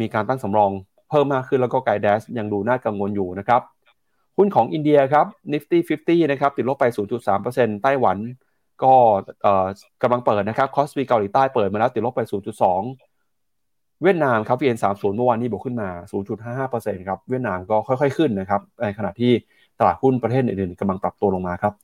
[0.00, 0.70] มีการตั้งสำรอง
[1.10, 3.62] เพิ่มมากขึ้นแล้วก็ไกด์แดสยังดูน่ากังวลอยู่นะครับ
[4.36, 6.84] หุ้นของอินเดียครับ Nifty 50 นะครับ ติดลบไป
[7.34, 8.16] 0.3%ไต้หวัน
[8.82, 8.94] ก็
[10.02, 12.20] กำลังเปิดนะครับ KOSPI เกาหลีใต้เปิดมาแล้วติดลบไป
[12.70, 13.09] 0.2
[14.02, 15.88] เวียดนามครับ VN30 เมื่อวานนี้บวกขึ้นมา
[16.48, 19.32] 0.55%ครับ เวียดนามก็ค่อยๆขึ้นนะครับ ในขณะที่
[19.78, 21.74] ตลาดหุ้นประเทศอื่นๆกำลังปรับตัวลงมาครับ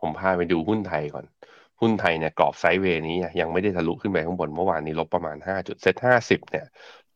[0.00, 1.24] ผมพาไปดูหุ้นไทยก่อน
[1.80, 6.66] หุ้นไทยเนี่ยกรอบ sideway นี้ยังไม่ได้ทะลุขึ้นไปข้างบน เมื่อวานนี้ลบประมาณ 5 จุด เซ็ต50 เนี่ย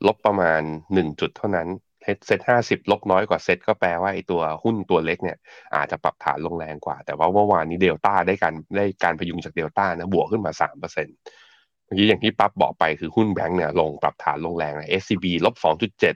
[0.06, 0.60] ลบประมาณ
[0.92, 1.68] 1 จุดเท่านั้น
[2.26, 5.36] เซ็ตห้าสิบลบน้อยกว่าเซ็ตก็แปลว่าไอตัวหุ้นตัวเล็กเนี่ย
[5.76, 16.14] อาจจะปรับฐานลงแรงกว่า แต่ว่าเมื่อวานนี้เดลต้าได้การได้การพยุงจากเดลต้านะบวกขึ้นมาสามเปอร์เซ็นต์เมื่อกี้อย่างที่ปั๊บบอกไปคือหุ้นแบงก์เนี่ยลงปรับฐานลงแรงนะ SCB ลบสองจุดเจ็ด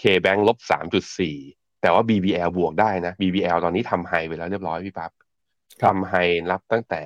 [0.00, 1.36] K-Bank ลบสามจุดสี่
[1.82, 5.10] แต่ว่า BBL บวกได้นะ BBL ตอนนี้ทำไฮไปแล้วเรียบร้อยพี่ปั๊บ
[5.82, 6.14] ทำไฮ
[6.50, 7.02] รับตั้งแต่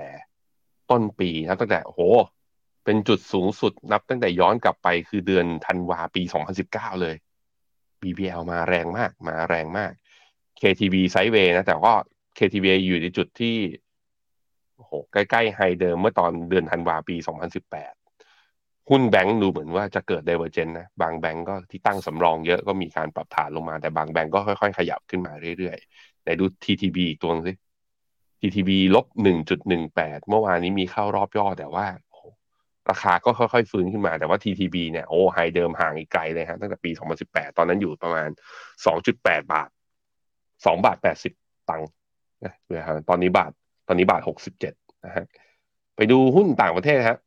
[0.91, 2.01] ต้นปีนะตั้งแต่โอ้โห
[2.85, 6.23] เป็นจุดสูงสุดนับตั้งแต่ย้อนกลับไปคือเดือนธันวาปี
[6.63, 7.17] 2019 เลย
[8.03, 9.93] BBL มาแรงมากมาแรงมาก
[10.61, 11.95] KTB ไซด์เวย์นะแต่ก็
[12.39, 13.57] KTB อยู่ในจุดที่
[14.77, 18.00] โอ้โหใกล้ๆไฮเดิมเมื่อตอนเดือนธันวาปี 2018
[18.91, 27.53] หุ้นแบงก์ดูเหมือนว่าจะเกิดเดเวอร์เจนนะบางแบงก์ก็ที่ตั้งสำรองเยอะก็มีการปรับฐานลงมาแต่บางแบงก์ก็ค่อยๆ ขยับขึ้นมาเรื่อยๆไหนดู TTB ตัวนึงสิ
[28.41, 29.07] TTB ลบ
[29.67, 31.87] 1.18 เมื่อวานนี้มีเข้ารอบย่อแต่ว่า
[32.91, 36.91] ราคาก็ค่อยๆ ฟื้นขึ้นมาแต่ว่า TTB เนี่ยโอ้ไฮเดิมห่างอีกไกลเลยฮะตั้งแต่ปี
[37.25, 38.29] 2018 ตอนนั้นอยู่ประมาณ
[38.91, 39.69] 2.8 บาท
[40.27, 40.97] 2 บาท
[41.33, 41.89] 80 ตังค์
[42.45, 42.55] นะ
[43.09, 43.53] ตอนนี้บาท
[43.89, 44.23] ตอนนี้บาท
[44.63, 45.25] 67 นะฮะ
[45.97, 47.19] ไปดูหุ้นต่างประเทศฮะ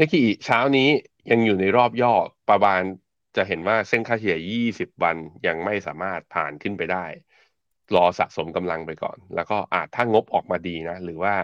[0.00, 0.88] นกิเช้านี้
[1.30, 2.14] ยังอยู่ในรอบย่อ
[2.50, 2.82] ประมาณ
[3.36, 7.04] จะเห็นว่าเส้นค่าเฉลี่ย 20 วันยังไม่สามารถผ่านขึ้นไปได้
[7.94, 11.34] รอสะสมกำลังไปก่อน แล้วก็อาจถ้างบออกมาดีนะ หรือว่า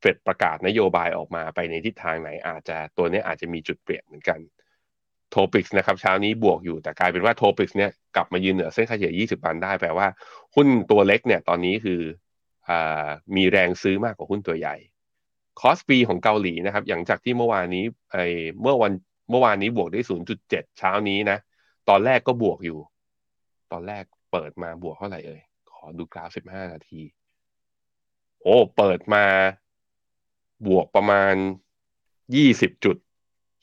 [0.00, 4.40] เฟดประกาศนโยบายออกมาไปในทิศทางไหน อาจจะตัวนี้อาจจะมีจุดเปลี่ยนเหมือนกัน
[5.30, 10.06] TOPIX นะครับเช้านี้บวกอยู่แต่กลายเป็นว่า TOPIX เนี่ยกลับมายืนเหนือเส้นค่าเฉลี่ย 20 วันได้แปลว่า
[10.54, 12.00] หุ้นตัวเล็กเนี่ยตอนนี้คือ
[12.68, 12.70] อ
[13.36, 14.76] มีแรงซื้อมากกว่าหุ้นตัวใหญ่
[15.60, 18.16] KOSPI ของเกาหลีนะครับ อย่างจากที่เมื่อวานนี้ไอ
[18.62, 18.92] เมื่อวัน
[19.30, 20.00] เมื่อวานนี้บวกได้
[20.38, 21.38] 0.7เช้านี้นะ
[21.88, 22.78] ตอนแรกก็บวกอยู่
[23.72, 25.40] ตอนแรกเปิดมาบวกเท่าไหร่เอ่ย
[25.70, 27.00] ขอดูกราฟ15นาที
[28.42, 29.24] โอ้ เปิดมา
[30.66, 31.34] บวกประมาณ
[32.36, 32.96] ยี่สิบจุด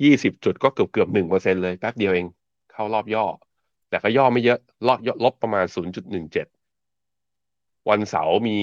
[0.04, 2.28] ยี่สิบจุดก็เกือบเกือบหนึ่งเปอร์เซ็นต์เลยแป๊บเดียวเอง
[2.72, 3.26] เข้ารอบย่อ
[3.90, 6.48] แต่ก็ย่อไม่เยอะลอดลบประมาณศูนย์จุดหนึ่งเจ็ด
[7.90, 8.58] วันเสาร์มี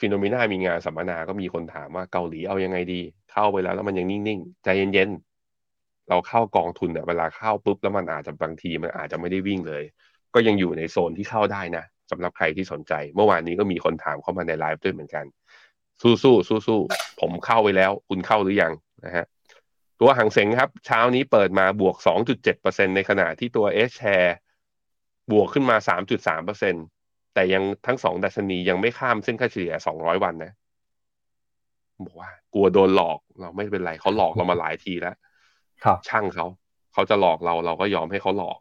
[0.00, 3.00] Finnomena มีงานสัมมนาก็มีคนถามว่าเกาหลีเอายังไงดี
[3.32, 9.82] เข้าไปแล้วแล้วมันยังนิ่งๆ ใจเย็นๆ เราเข้ากองทุนเนี่ยเวลาเข้าปุ๊บแล้วมันอาจจะบางทีมันอาจจะไม่ได้วิ่งเลย
[10.34, 15.24] ก็ยังอยู่ในโซนที่เข้าได้นะสำหรับใครที่สนใจ เมื่อวานนี้ก็มีคนถามเข้ามาในไลฟ์ด้วยเหมือนกัน
[16.02, 16.80] สู้สู้สู้สู้
[17.20, 18.72] ผมเข้าไปแล้ว คุณเข้าหรือยัง
[19.04, 19.24] นะฮะ
[20.00, 21.96] ตัวหางเสงครับ เช้านี้เปิดมาบวก
[22.46, 24.36] 2.7%ในขณะที่ตัวเอชแชร์
[25.32, 26.93] บวกขึ้นมา 3.3%
[27.34, 30.52] แต่ยังทั้งสองดัชนียังไม่ข้ามเส้นค่าเฉลี่ย200วันนะ
[32.06, 35.16] บอกว่ากลัวโดนหลอกเราไม่เป็นไรเขาหลอกเรามาหลายทีแล้ว
[35.84, 36.46] ครับช่างเขา
[36.92, 38.58] เขาจะหลอกเราเราก็ยอมให้เขาหลอก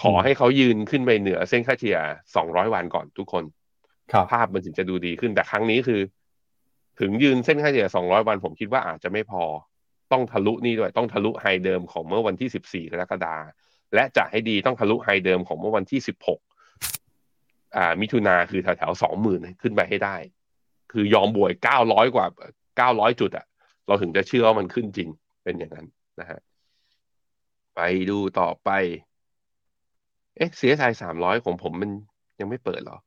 [0.00, 1.98] ขอให้เขายืนขึ้นไปเหนือเส้นค่าเฉลี่ย
[2.36, 3.44] 200วันก่อนทุกคน
[4.30, 6.00] ภาพมันถึงจะดูดีขึ้นแต่ครั้งนี้คือ
[7.00, 9.42] ถึงยืนเส้นค่าเฉลี่ย200วันผมคิดว่าอาจจะไม่พอ
[10.12, 13.36] ต้องทะลุนี่ด้วย ต้องทะลุไฮเดิมของเมื่อวันที่14กรกฎา
[13.94, 16.38] และจะให้ดีต้องทะลุไฮเดิมของเมื่อวันที่16
[17.76, 20.16] อ่ามิถุนาคือแถวแถวสองหมื่นขึ้นไปให้ได้
[20.92, 21.52] คือยอมบวย
[21.84, 22.26] 900กว่า
[22.78, 23.46] 900จุดอะ
[23.86, 25.08] เราถึงจะเชื่อว่ามันขึ้นจริง
[25.44, 25.86] เป็นอย่างนั้น
[26.20, 26.40] นะฮะ
[27.74, 28.70] ไปดูต่อไป
[30.36, 31.90] เอ๊ะ CSI 300ของผมมัน
[32.40, 32.98] ยังไม่เปิดหรอ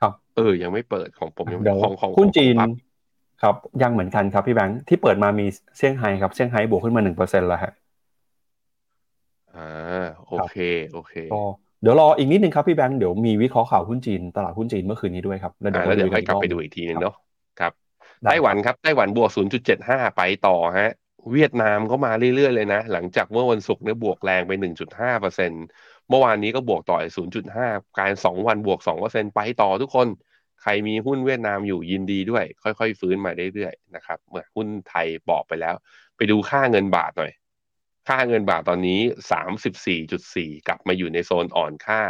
[0.00, 2.56] ครับ เออ ยังไม่เปิดของผมยังของของหุ้นจีน
[3.42, 7.72] ครับ ยังเหมือนกันครับพี่แบงค์ที่เปิดมามีเซี่ยงไฮ้ครับเซี่ยงไฮ้บวกขึ้นมาหนึ่งเปอร์เซ็นต์แล้วฮะ
[9.54, 10.56] อ่าโอเค
[10.92, 17.14] โอเคก็เดี๋ยวรออีกนิดนึงครับพี่แบงค์เดี๋ยวมีวิเคราะห์ข่าวหุ้นจีนตลาดหุ้นจีนเมื่อคืนนี้ด้วยครับแล้วเดี๋ยวเดี๋ยวค่อยกลับไปดูอีกทีนึงเนาะ
[17.60, 17.72] ครับ
[18.22, 19.30] ได้ไต้หวันครับไต้หวันบวก
[19.72, 20.90] 0.75 ไปต่อฮะ
[21.32, 24.52] เวียดนามก็มาเรื่อยๆเลยนะ หลังจากเมื่อวันศุกร์เนี่ยบวกแรงไป
[24.86, 25.52] 1.5เปอร์เซ็น
[26.08, 27.12] เมื่อวานนี้ก็บวกต่ออีก
[27.56, 30.08] 0.5 การ 2 วันบวก2เปอร์เซ็นไปต่อทุกคน
[30.62, 35.74] ใครมีหุ้นเวียดนามอยู่ยินดีด้วย ค่อยๆ ฟื้นมาเรื่อยๆนะครับเมื่อหุ้นไทยบอกไปแล้ว
[36.16, 37.32] ไปดูค่าเงินบาทหน่อย
[38.08, 39.00] ค่าเงินบาทตอนนี้
[39.84, 42.00] 34.4 กลับมาอยู่ในโซนอ่อนค่า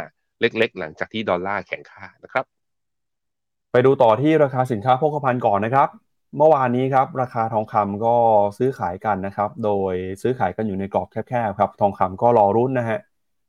[0.41, 2.45] เล็กๆ หลังจากที่ดอลลาร์แข็งค่านะครับ
[3.71, 5.89] ไปดูต่อที่ราคาสินค้าโภคภัณฑ์ก่อนนะครับ
[6.37, 8.15] เมื่อวานนี้ครับราคาทองคำก็
[8.57, 12.99] ซื้อขายกันนะครับ โดยซื้อขายกันอยู่ในกรอบแคบๆครับ ทองคำก็รอรุ่นนะฮะ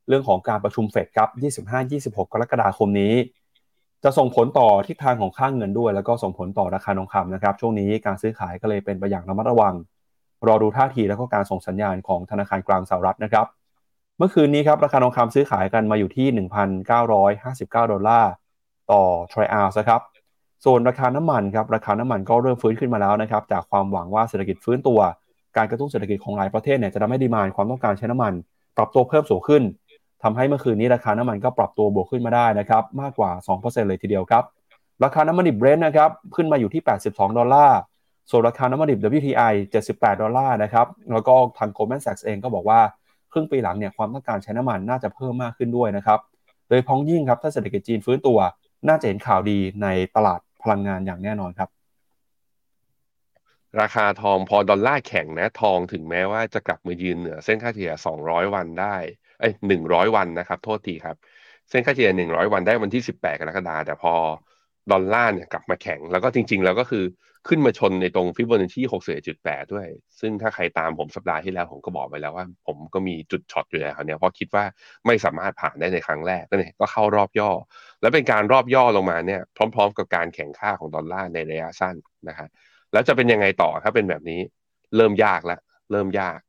[0.07, 1.29] เรื่องของการประชุมเฟดครับ
[2.15, 3.13] 25-26 กรกฎาคมนี้
[4.03, 9.73] จะส่งผลต่อทิศทางของค่างเงินด้วย แล้วก็ส่งผลต่อราคาทองคำนะครับ ช่วงนี้การซื้อขายก็เลยเป็นไปอย่างระมัดระวัง
[10.47, 13.45] รอดูท่าทีแล้วก็การส่งสัญญาณของธนาคารกลางสหรัฐนะครับ
[14.17, 16.27] เมื่อคืนนี้ครับราคาทองคำซื้อขายกันมาอยู่ที่
[16.89, 18.31] 1,959 ดอลลาร์
[18.91, 20.01] ต่อทรอยออนซ์นะครับ
[20.65, 24.99] ส่วนราคาน้ำมันครับราคาน้ำมันก็เริ่มฟื้นขึ้นมาแล้วนะครับจากความหวังว่าเศรษฐกิจฟื้นตัว
[25.57, 28.33] การกระตุ้นเศรษฐกิจของหลายประเทศเนี่ยจะทำให้ demand ความต้องการใช้น้ำมัน
[28.77, 29.63] ปรับตัวเพิ่มสูงขึ้น
[30.23, 34.43] ทำให้เมื่อคืนนี้ราคาน้ำมันก็ปรับตัวบวกขึ้นมาได้นะครับมากกว่า 2%เลยทีเดียวครับ
[35.03, 37.79] ราคาน้ำมันดิบเบรนท์นะครับขึ้นมาอยู่ที่ 82 ดอลลาร์
[38.29, 39.53] ส่วนราคาน้ำมันดิบ WTI
[39.87, 42.79] 78 ดอลลาร์นะครับ แล้วก็ทาง Goldman Sachs เองก็บอกว่า
[43.31, 46.19] ครึ่งปีหลังเนี่ยความต้องการใช้น้ำมันน่าจะเพิ่มมากขึ้นด้วยนะครับ
[46.69, 48.39] โดยพ้องยิ่งครับถ้าเศรษฐกิจจีนฟื้นตัว
[48.87, 51.69] น่าจะเห็นข่าวดีในตลาดพลังงานอย่างแน่นอนครับ
[53.81, 58.95] ราคาทองพอดอลลาร์แข็งนะทองถึงแม้ว่าจะกลับมายืนเหนือเส้นค่าเฉลี่ย 200 วันได้
[59.39, 59.53] เอ้ย
[59.85, 61.15] 100 วันนะครับ โทษทีครับ
[61.69, 64.13] เส้นค่าเฉลี่ย 100 วันได้วันที่ 18 กรกฎาคมแต่พอ
[64.91, 67.05] ดอลลาร์เนี่ยกลับมาแข็ง แล้วก็จริง ๆ แล้วก็คือ
[67.47, 68.81] ขึ้นมาชนในตรงฟิโบนัชชี
[69.27, 69.87] 61.8ด้วย
[70.19, 74.65] ซึ่งถ้าใครตามผมสัปดาห์ที่แล้ว ผมก็บอกไปแล้วว่า ผมก็มีจุด short อยู่แล้วเนี่ยเพราะคิดว่า
[75.05, 77.51] ไม่สามารถผ่านได้ในครั้งแรกก็เนี่ยก็เข้ารอบย่อ
[78.01, 79.41] แล้วเป็นการรอบย่อลงมาเนี่ย
[79.75, 81.95] พร้อม ๆ กับการแข็งค่าของดอลลาร์ในระยะสั้น
[82.27, 82.49] นะครับ
[82.93, 84.39] แล้วจะเป็นยังไงต่อถ้าเป็นแบบนี้
[84.95, 85.59] เริ่มยากแล้ว
[85.91, 86.39] เริ่มยาก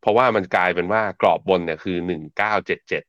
[0.00, 3.02] เพราะว่ามันกลายเป็นว่ากรอบบนเนี่ยคือหนึ่งเก้าเจ็ดเจ็ด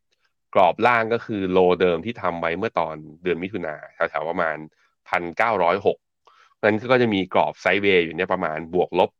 [0.58, 4.58] รอบล่างก็คือ low เดิมที่ทำไว้เมื่อตอนเดือนมิถุนาแถวๆประมาณ
[5.10, 5.98] พันเก้าร้อยหก
[6.63, 9.12] นั้นก็จะมีกรอบ sideway อยู่เนี่ยประมาณบวกลบ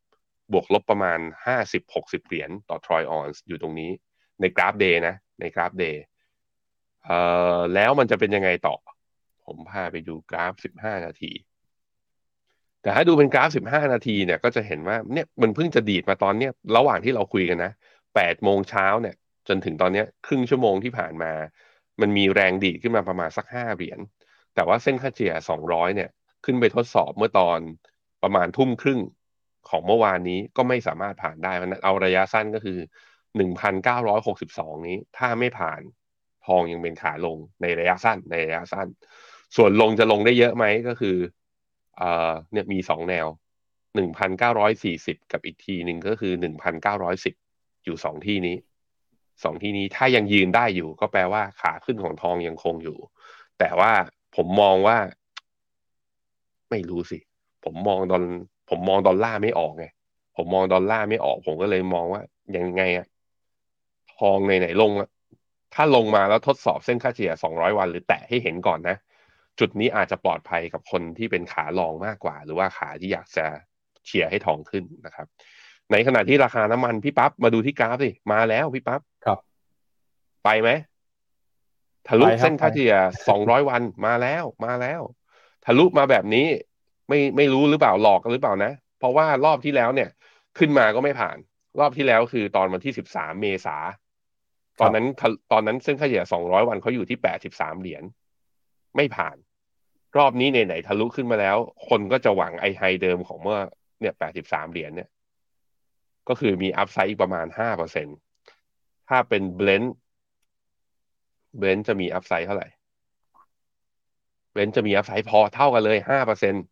[0.54, 3.91] บวกลบประมาณห้าสิบหกสิบเหรียญต่อทรอยออนซ์อยู่ตรงนี้
[4.41, 6.03] ในกราฟ day นะ ในกราฟ day
[7.06, 7.19] เอ่
[7.58, 8.76] อแล้วมันจะเป็นยังไงต่อ
[9.45, 11.32] ผมพาไปดูกราฟสิบห้านาที
[12.82, 17.71] แต่ถ้าดูเป็นกราฟ15นาทีเนี่ยก็จะเห็นว่าเนี่ยมันเพิ่งจะดีดมาตอนเนี้ยระหว่างที่เราคุยกันนะ
[18.08, 19.15] 8โมงเช้าเนี่ย
[19.47, 21.31] จนถึงตอนนี้ครึ่งชั่วโมงที่ผ่านมา
[22.01, 23.99] มันมีแรงดีดขึ้นมาประมาณสัก5เหรียญ
[24.55, 25.33] แต่ว่าเส้นค่าเฉลี่ย
[25.65, 26.10] 200เนี่ย
[26.45, 27.60] ขึ้นไปทดสอบเมื่อตอน
[28.23, 28.99] ประมาณทุ่มครึ่ง
[29.69, 32.77] ของเมื่อวานนี้ก็ไม่สามารถผ่านได้เพราะนั้นเอาระยะสั้นก็คือ
[33.88, 35.81] 1,962นี้ ถ้าไม่ผ่าน
[36.45, 38.88] ทองยังเป็นขาลงในระยะสั้นในระยะสั้น
[39.55, 41.17] ส่วนลงจะลงได้เยอะไหมก็คือ
[41.97, 43.27] เอ่อเนี่ยมีสองแนว
[43.95, 47.36] หนึ่งพันเก้าร้อยสี่สิบกับอีกทีหนึ่งก็คือหนึ่งพันเก้าร้อยสิบ
[47.86, 48.55] อยู่สองที่นี้
[49.43, 52.97] สองที่นี้ถ้ายังยืนได้อยู่ก็แปลว่าขาขึ้นของทองยังคงอยู่
[53.60, 53.91] แต่ว่า
[54.36, 54.97] ผมมองว่า
[56.69, 57.19] ไม่รู้สิ
[57.63, 58.23] ผมมองดอล
[58.69, 59.86] ผมมองดอลลาร์ไม่ออกไง
[60.38, 62.21] ผมมองดอลลาร์ไม่ออก ผมก็เลยมองว่า
[62.58, 63.08] ยังไงอะ
[64.17, 65.10] ทองไหนๆลงอะ
[65.73, 68.97] ถ้าลงมาแล้วทดสอบเส้นค่าเฉลี่ย 200 วัน หรือแตะให้เห็นก่อนนะ
[69.60, 73.45] จุดนี้อาจจะปลอดภัยกับคนที่เป็นขาลองมากกว่า หรือว่าขาที่อยากจะ
[74.06, 75.28] เชียร์ให้ทองขึ้นนะครับ
[75.91, 79.16] ในขณะที่ราคาน้ำมันพี่ปั๊บมาดูที่กราฟสิมาแล้วพี่ปั๊บครับ
[80.43, 80.69] ไปไหม
[82.08, 82.95] ทะลุไปครับเส้นค่าเฉลี่ย
[83.32, 85.02] 200วันมาแล้วมาแล้ว
[85.65, 86.47] ทะลุมาแบบนี้
[87.10, 90.10] ไม่ไม่รู้หรือเปล่าหลอกกันหรือเปล่านะ เพราะว่ารอบที่แล้วเนี่ย
[90.58, 91.38] ขึ้นมาก็ไม่ผ่าน
[91.80, 93.78] รอบที่แล้วคือตอนวันที่13เมษา
[94.80, 97.17] ตอนนั้นทะตอนนั้นเส้นค่าเฉลี่ย200วันเขาอยู่ที่
[97.50, 98.04] 83เหรียญ
[98.95, 99.36] ไม่ผ่าน
[100.17, 101.58] รอบนี้ไหนๆทะลุขึ้นมาแล้ว
[101.89, 103.60] คนก็จะหวังไอ high เดิมของเมื่อ
[104.02, 105.10] เนี่ย83เหรียญเนี่ย
[106.30, 107.45] ก็คือมี upside อีกประมาณ
[108.28, 109.95] 5%ถ้าเป็นเบรนท์
[111.57, 112.67] เบรนท์จะมี upside เท่าไหร่
[114.53, 116.63] เบรนท์จะมี upside พอเท่ากันเลย5%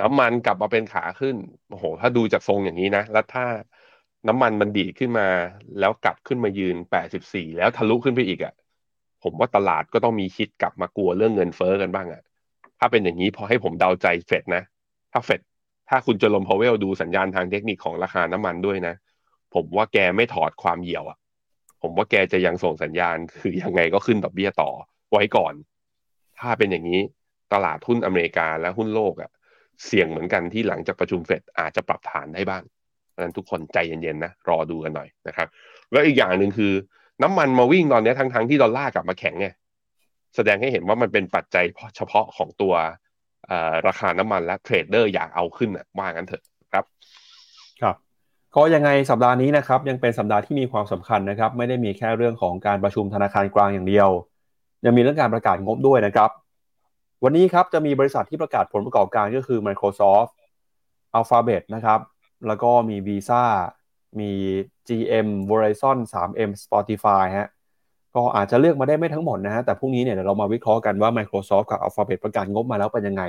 [0.00, 1.36] น้ำมันกลับมาเป็นขาขึ้น
[1.68, 3.44] โอ้โห ถ้าดูจากทรงอย่างนี้นะ แล้วถ้า
[4.28, 5.28] น้ำมันมันดีขึ้นมา
[5.80, 6.76] แล้วกลับขึ้นมายืน
[7.12, 8.54] 84แล้วทะลุขึ้นไปอีกอะ่ะ
[9.22, 12.22] ผมว่าตลาดก็ต้องมีคิดกลับมากลัวเรื่องเงินเฟ้อกันบ้างอะ่ะ
[12.78, 14.62] ถ้าเป็นอย่างนี้พอให้ผมเดาใจเฟดนะ
[15.12, 15.40] ถ้าเฟด
[15.88, 18.94] ถ้าคุณจลมพาวเวลดูสัญญาณทางเทคนิคของราคาน้ำมันด้วยนะ
[19.54, 21.18] ผมว่าแกไม่ถอดความเหี่ยวอะ่ะ
[21.82, 24.70] ผมว่าแกจะยังส่งสัญญาณคือยังไงก็ขึ้นดอกเบี้ยต่อ
[25.12, 25.54] ไว้ก่อน
[26.40, 27.00] ถ้าเป็นอย่างนี้
[27.52, 29.30] ตลาดหุ้นอเมริกาและหุ้นโลกอะ่ะ
[29.86, 32.62] เสี่ยงเหมือนกันที่หลังจากประชุมเฟดอาจจะปรับฐานได้บ้าง
[33.10, 35.48] เพราะฉะนั้นทุกคนใจเย็นๆนะรอดูกันหน่อยนะครับ
[35.92, 36.72] แล้วอีกอย่างหนึ่งคือ
[37.22, 39.54] น้ำมันมาวิ่งตอนนี้ทั้งๆที่ดอลลาร์กลับมาแข็งเนี่ย
[40.36, 41.64] แสดงให้เห็นว่ามันเป็นปัจจัย
[41.96, 42.74] เฉพาะของตัว
[43.86, 46.42] ราคาน้ำมันและเทรดเดอร์อยากเอาขึ้นว่างั้นเถอะ
[46.72, 46.84] ครับ
[48.56, 54.08] ก็ยังไงสัปดาห์นี้นะครับยังเป็นสัปดาห์ที่มีความสำคัญนะครับ ไม่ได้มีแค่เรื่องของการประชุมธนาคารกลางอย่างเดียว
[54.84, 56.30] ยังมีเรื่องการประกาศงบด้วยนะครับ
[57.24, 60.30] วันนี้ครับจะมีบริษัทที่ประกาศผลประกอบการก็คือ Microsoft
[61.18, 62.00] Alphabet นะครับ
[62.46, 63.42] แล้วก็มี Visa
[64.20, 64.30] มี
[64.88, 67.48] GM Verizon 3M Spotify ฮะ
[68.14, 73.22] ก็อาจจะเลือกมาได้ไม่ทั้งหมดนะฮะแต่พรุ่งนี้เนี่ยเรามาวิเคราะห์กันว่า Microsoft กับ Alphabet ประกาศงบมาแล้วเป็นยังไง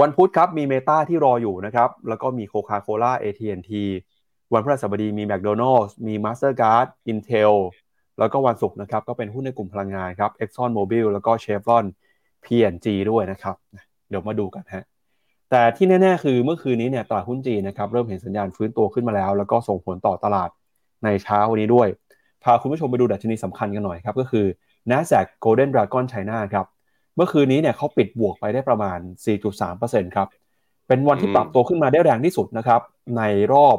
[0.00, 3.70] วันพุธครับมี Meta ที่รออยู่นะครับ แล้วก็มี Coca-Cola AT&T
[4.52, 7.54] วันพฤหัสบดีมี McDonald's มี Mastercard Intel
[8.18, 11.84] แล้วก็วันศุกร์นะครับก็เป็นหุ้นในกลุ่มพลังงานครับ Exxon Mobil แล้วก็ Chevron
[12.44, 13.56] P&G ด้วยนะครับ
[14.08, 14.84] เดี๋ยวมาดูกันฮะ
[15.50, 20.50] แต่ที่แน่ ๆ คือเมื่อคืนนี้เนี่ยตลาดหุ้นจีนนะครับเริ่มเห็นสัญญาณฟื้นตัวขึ้นมาแล้ว แล้วก็ส่งผลต่อตลาด
[21.04, 21.88] ในเช้าวันนี้ด้วย
[22.44, 24.46] พาคุณผู้ชมไปดูดัชนีสำคัญกันหน่อยครับก็คือ
[24.90, 26.66] NASDAQ Golden Dragon China ครับ
[27.16, 28.98] เมื่อคืนนี้เนี่ยเขาปิดบวกไปได้ประมาณ
[29.56, 30.28] 4.3%ครับ
[30.88, 32.80] เป็นวันที่ปรับตัวขึ้นมาได้แรงที่สุดนะครับ
[33.16, 33.76] ในรอบ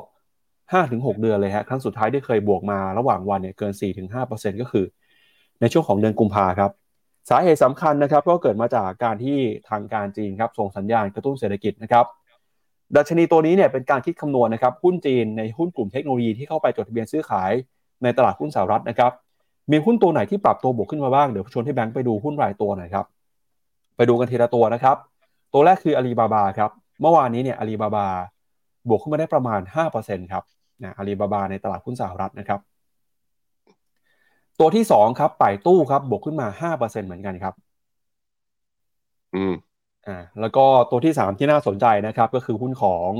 [0.56, 3.74] 5-6 เดือนเลยฮะครั้งสุดท้ายที่เคยบวกมาระหว่างวันเนี่ยเกิน
[4.18, 4.86] 4-5%ก็คือ
[5.62, 6.72] ในช่วงของเดือนกุมภาครับ
[7.30, 9.38] สาเหตุสำคัญนะครับก็เกิดมาจากการที่
[9.70, 12.06] ทางการจีนครับส่งสัญญาณกระตุ้นเศรษฐกิจนะครับ
[12.96, 17.52] ดัชนีตัวนี้เนี่ยเป็นการคิดคำนวณนะครับหุ้นจีนในหุ้นกลุ่มเทคโนโลยีที่เข้าไปจดทะเบียนซื้อขาย
[18.04, 19.12] ในตลาดหุ้นสหรัฐนะครับ
[19.72, 23.06] มีหุ้นตัวไหนที่ปรับตัวบวกขึ้นมาบ้างเดี๋ยวชวนให้แบงค์ไปดูหุ้นรายตัวหน่อยครับ
[23.98, 24.98] ไปดูกันทีละตัวนะครับ
[25.54, 28.08] ตัวแรกคืออาลีบาบาครับ เมื่อวานนี้เนี่ยอาลีบาบา
[28.88, 30.44] บวกขึ้นมาได้ประมาณ 5%ครับ
[30.84, 32.60] นะอาลีบาบาในตลาดหุ้นสหรัฐนะครับ
[34.60, 37.54] ตัวที่2ครับป่ายตู้ครับ บวกขึ้นมา5%เหมือนกันครับ
[39.36, 39.54] อืม
[40.08, 43.12] อ่าแล้วก็ตัวที่3ที่น่าสนใจนะครับ ก็คือหุ้นของ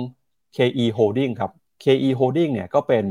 [0.56, 1.52] KE Holding ครับ
[1.84, 3.06] KE Holding เนี่ยก็เป็น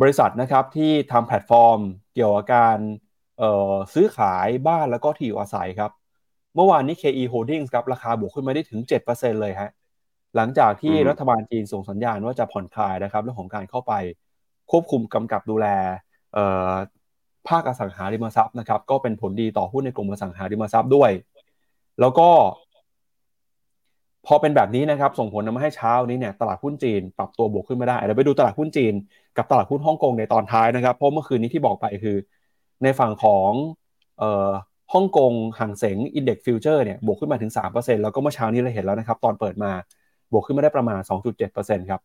[0.00, 1.78] บริษัทนะครับที่ทำแพลตฟอร์ม
[2.14, 2.78] เกี่ยวกับการ
[3.38, 5.90] เอ่อซื้อขายบ้านแล้วก็ที่อยู่อาศัยครับ
[6.54, 9.70] เมื่อวานนี้ KE Holdings ครับราคาบวกขึ้นมาได้ถึง 7%เลยฮะ
[10.36, 13.92] หลังจากที่อืมรัฐบาลจีนส่งสัญญาณว่าจะผ่อนคลายนะครับเรื่องของการเข้าไป
[14.70, 15.66] ควบคุมกำกับดูแล
[16.34, 16.72] เอ่อ
[17.48, 21.10] ภาคอสังหาริมทรัพย์นะครับ ก็เป็นผลดีต่อหุ้นในกลุ่มอสังหาริมทรัพย์ด้วย
[22.00, 22.28] แล้วก็
[24.26, 28.94] พอเป็นแบบนี้นะครับ ส่งผลทำให้เช้านี้เนี่ยตลาดหุ้นจีนปรับตัวบวกขึ้นมาได้เดี๋ยวไปดูตลาดหุ้นจีน
[29.36, 32.16] กับตลาดหุ้นฮ่องกงในตอนท้ายนะครับเพราะเมื่อคืนนี้ที่บอกไปคือ
[32.82, 33.50] ในฝั่งของ
[34.18, 34.50] เอ่อ
[34.94, 39.70] ฮ่องกงฮั่งเส็ง index future เนี่ยบวกขึ้นมาถึง 3%แล้วก็เมื่อเช้านี้เราเห็นแล้วนะครับ ตอนเปิดมา
[40.32, 41.00] บวกขึ้นมาได้ประมาณ
[41.44, 42.00] 2.7%ครับ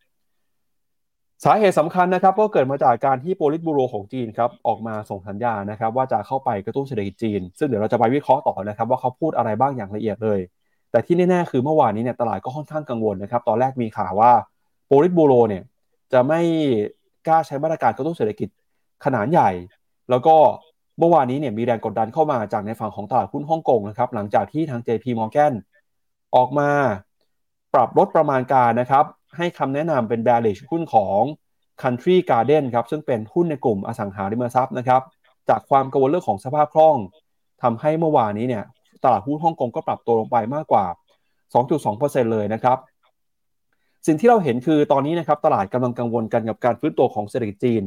[1.43, 10.39] สาเหตุสำคัญนะครับก็เกิดมาจากการที่โปลิตบูโรของจีนครับออกมาส่งสัญญาณนะครับว่าจะเข้าไปกระตุ้นเศรษฐกิจจีน ซึ่งเดี๋ยวเราจะไปวิเคราะห์ต่อนะครับว่าเขาพูดอะไรบ้างอย่างละเอียดเลย
[10.91, 14.32] แต่ที่แน่ๆคือเมื่อวานนี้เนี่ยตลาดก็ค่อนข้างกังวลนะครับตอนแรกมีข่าวว่า
[14.88, 15.63] โปลิตบูโรเนี่ย
[16.13, 16.41] จะไม่
[17.28, 18.49] กล้าใช้มาตรการกระตุ้นเศรษฐกิจ
[19.06, 19.49] ขนาดใหญ่
[20.10, 20.36] แล้วก็
[21.00, 25.54] เมื่อวานนี้เนี่ยมีแรงกดดันเข้ามาจากในฝั่งของตลาดหุ้นฮ่องกงนะครับหลังจากที่ทาง JP Morgan
[26.36, 26.70] ออกมา
[27.74, 29.06] ปรับลดประมาณการนะครับ
[29.38, 31.22] ให้คำแนะนำเป็น bearish หุ้นของ
[31.82, 35.02] Country Garden ครับซึ่งเป็นหุ้นในกลุ่มอสังหาริมทรัพย์นะครับ
[35.50, 36.98] จากความกังวลเรื่องของสภาพคล่อง
[37.64, 38.64] ทำให้เมื่อวานนี้เนี่ย
[39.04, 40.86] ตลาดหุ้นฮ่องกงก็ปรับตัวลงไปมากกว่า
[41.58, 42.78] 2.2%เลยนะครับ
[44.08, 47.84] สิ่งที่เราเห็นคือตอนนี้นะครับตลาดกำลังกังวลกันกับการฟื้นตัวของเศรษฐกิจจีน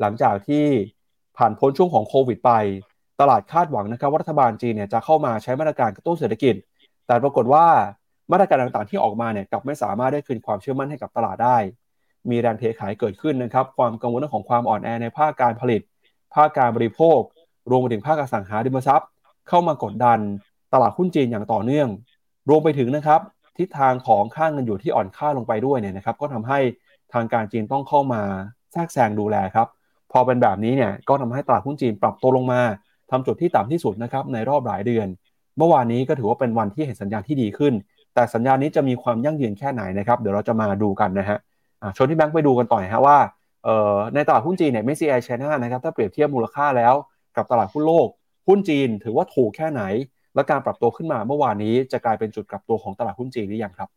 [0.00, 0.64] หลังจากที่
[1.38, 2.52] ผ่านพ้นช่วงของโควิดไป
[3.20, 6.54] ตลาดคาดหวังนะครับว่ารัฐบาลจีนเนี่ยจะเข้ามาใช้มาตรการกระตุ้นเศรษฐกิจ
[7.06, 7.66] แต่ปรากฏว่า
[8.32, 11.56] มาตรการต่างๆที่ออกมาเนี่ยกลับไม่สามารถได้คืนความเชื่อมั่นให้กับตลาดได้
[12.30, 15.80] มีแรงเทขายเกิดขึ้นนะครับ ความกังวลเรื่องของความอ่อนแอในภาคการผลิต
[16.34, 17.18] ภาคการบริโภค
[17.70, 19.08] รวมไปถึงภาคอสังหาริมทรัพย์
[19.48, 20.18] เข้ามากดดัน
[20.72, 21.88] ตลาดหุ้นจีนอย่างต่อเนื่อง
[22.48, 23.20] รวมไปถึงนะครับ
[23.58, 26.58] ทิศทางของค่างเงินอยู่ที่อ่อนค่าลงไปด้วยเนี่ยนะครับ ก็ทำให้
[27.12, 28.22] ทางการจีนต้องเข้ามา
[28.72, 29.68] แทรกแซงดูแลครับ
[30.18, 32.60] อเป็นแบบนี้เนี่ยก็ทำให้ตลาดหุ้นจีนปรับตัวลงมา
[33.10, 35.06] ทำจุดที่ต่ำที่สุดนะครับในรอบหลายเดือน
[35.58, 37.74] เมื่อวานนี้ก็ถือว่าเป็นวันที่เห็นสัญญาณที่ดีขึ้น
[38.14, 41.38] แต่สัญญาณนี้จะมีความยั่งยืนแค่ไหนนะครับเดี๋ยวเราจะมาดูกันนะฮะ
[41.96, 43.18] ชวนที่แบงค์ไปดูกันต่อยฮะว่า
[44.14, 46.94] ในตลาดหุ้นจีนเนี่ย MSCI China นะครับถ้าเปรียบเทียบมูลค่าแล้ว
[47.36, 48.08] กับตลาดหุ้นโลก
[48.48, 49.82] หุ้นจีนถือว่าถูกแค่ไหน
[50.34, 53.88] และการปรับตัวขึ้นมาเมื่อวานนี้จะกลายเป็นจุดกลับตัวของตลาดหุ้นจีนหรือยังครับ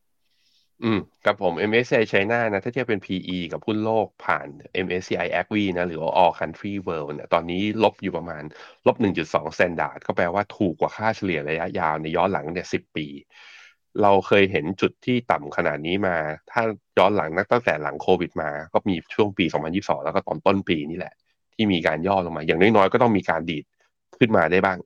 [0.84, 4.48] อืมกับผม MSCI China นะ ถ้าเทียบเป็น PE กับหุ้นโลกผ่าน
[4.86, 8.44] MSCI ACWI นะ หรือว่า All Country World เนี่ยตอนนี้ลบอยู่ประมาณ
[8.88, 13.06] ลบ 1.2 standard ก็แปลว่าถูกกว่าค่าเฉลี่ยระยะยาวในย้อนหลังเนี่ย10 ปี
[14.02, 16.16] เราเคยเห็นจุดที่ต่ำขนาดนี้มา
[16.52, 16.62] ถ้า
[16.98, 21.14] ย้อนหลังนักตั้งแต่หลังโควิดมา ก็มีช่วงปี 2022 แล้วก็ตอนต้นปีนี่แหละ
[21.56, 23.66] ที่มีการย่อลงมา อย่างน้อยๆ ก็ต้องมีการดีด
[24.20, 24.78] ขึ้นมาได้บ้าง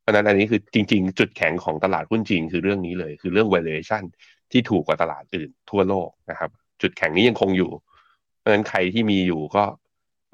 [0.00, 4.04] เพราะฉะนั้นอันนี้คือจริง ๆ จุดแข็งของตลาดหุ้นจีนคือเรื่องนี้เลย คือเรื่อง valuation
[4.52, 6.50] ที่ถูกกว่าตลาดอื่นทั่วโลกนะครับ
[6.82, 7.70] จุดแข็งนี้ยังคงอยู่
[8.38, 9.64] เพราะฉะนั้นใครที่มีอยู่ก็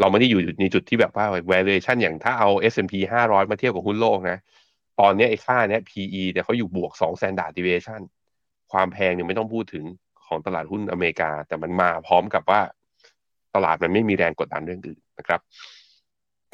[0.00, 2.94] เราไม่ได้อยู่ในจุดที่แบบว่า valuation อย่างถ้าเอา S&P
[3.26, 4.38] 500 มาเทียบกับหุ้นโลกนะ
[5.00, 8.00] ตอนนี้ไอ้ค่าเนี้ย PE เนี่ยเขาอยู่บวก2 standard deviation
[8.72, 9.84] ความแพงเนี่ยไม่ต้องพูดถึง
[10.26, 12.60] ของตลาดหุ้นอเมริกา แต่มันมาพร้อมกับว่า
[13.54, 15.40] ตลาดมันไม่มีแรงกดดันเรื่องอื่นนะครับ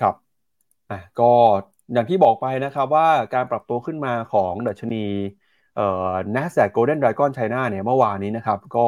[0.00, 0.14] ครับ
[0.90, 1.30] อะก็
[1.92, 5.04] อย่างที่บอกไปนะครับว่าการปรับตัวขึ้นมาของดัชนี
[5.76, 8.86] เอ่อ NASDAQ Golden Dragon China เนี่ยเมื่อวานนี้นะครับ ก็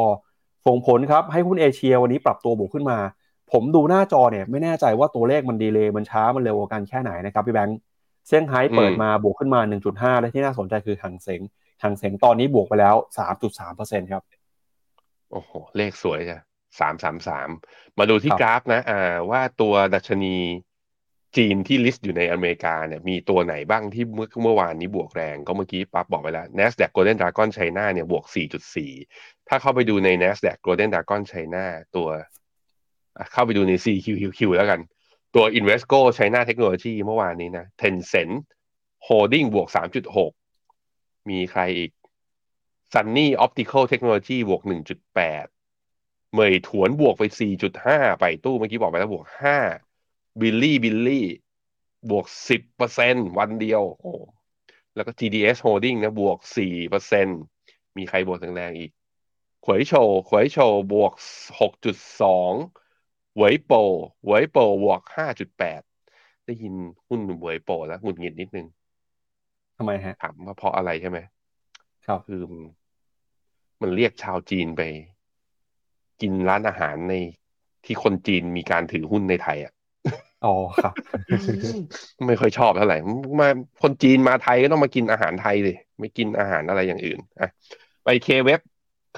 [0.67, 2.99] ส่งผลครับให้หุ้นเอเชียวันนี้ปรับตัวบวกขึ้นมา
[3.53, 7.79] ผมดูหน้าจอเนี่ยไม่แน่ใจว่าตัวเลขมันดีเลยมันช้ามันเร็วกว่ากันแค่ไหนนะครับพี่แบงค์
[8.27, 11.41] เซี่ยงไฮ้เปิดมาบวกขึ้นมา 1.5 และที่น่าสนใจคือหังเสง
[11.83, 12.95] หังเสงตอนนี้บวกไปแล้ว
[13.49, 14.23] 3.3%ครับ
[15.33, 16.39] โอ้โห เลขสวยจ้ะ
[16.81, 17.49] สามสามสาม
[17.99, 20.37] มาดูที่กราฟนะ อ่า ว่าตัวดัชนี
[21.37, 28.25] จีนที่ลิสต์อยู่ในอเมริกาเนี่ยมีตัวไหนบ้างที่เมื่อเมื่อวานนี้บวกแรง ก็เมื่อกี้ปั๊บบอกไปแล้ว NASDAQ Golden Dragon China เนี่ยบวก
[28.87, 31.65] 4.4 ถ้าเข้าไปดูใน NASDAQ Golden Dragon China
[31.97, 32.09] ตัว
[33.33, 34.81] เข้าไปดูใน CQQQ แล้วกัน
[35.35, 38.35] ตัว Invesco China Technology เมื่อวานนี้นะ Tencent
[39.07, 39.69] Holding บวก
[40.29, 41.91] 3.6 มีใครอีก
[42.93, 44.63] Sunny Optical Technology บวก
[45.29, 47.23] 1.8เมยถวนบวกไป
[47.73, 49.84] 4.5 ไปตู้เมื่อกี้บอกไปแล้วบวก 5
[50.41, 51.27] บิลลี่บิลลี่
[52.11, 52.27] บวก
[52.79, 54.15] 10%วันเดียว โอ้
[54.95, 56.39] แล้วก็ GDS Holding นะ บวก
[56.97, 58.93] 4%มีใครบวกแรงๆอีก
[59.65, 61.13] ขวยโชว์ขวยโชว์บวก
[62.05, 63.73] 6.2เวยโป
[64.27, 65.01] เวยโปบวก
[65.57, 65.83] 5.8
[66.47, 66.75] ได้ยิน
[67.07, 68.67] หุ้นเวยโปแล้วหงุดหงิดนิดนึง
[69.79, 71.19] ทำไมฮะถามว่าเพราะอะไรใช่ไหม
[72.07, 72.43] ครับคือ
[73.83, 74.83] มันเรียกชาวจีนไป
[76.21, 77.15] กินร้านอาหารใน
[77.85, 79.73] ที่คนจีนมีการถือหุ้นในไทยอะ
[80.45, 80.95] อ๋อครับ
[82.27, 82.99] ไม่ค่อยชอบเท่าไหร่
[83.41, 83.49] มา
[83.83, 87.51] คนจีนมาไทยก็ต้องมากินอาหารไทยสิไม่กินอาหารอะไรอย่างอื่นอะ
[88.05, 88.61] ไปเคเว็บ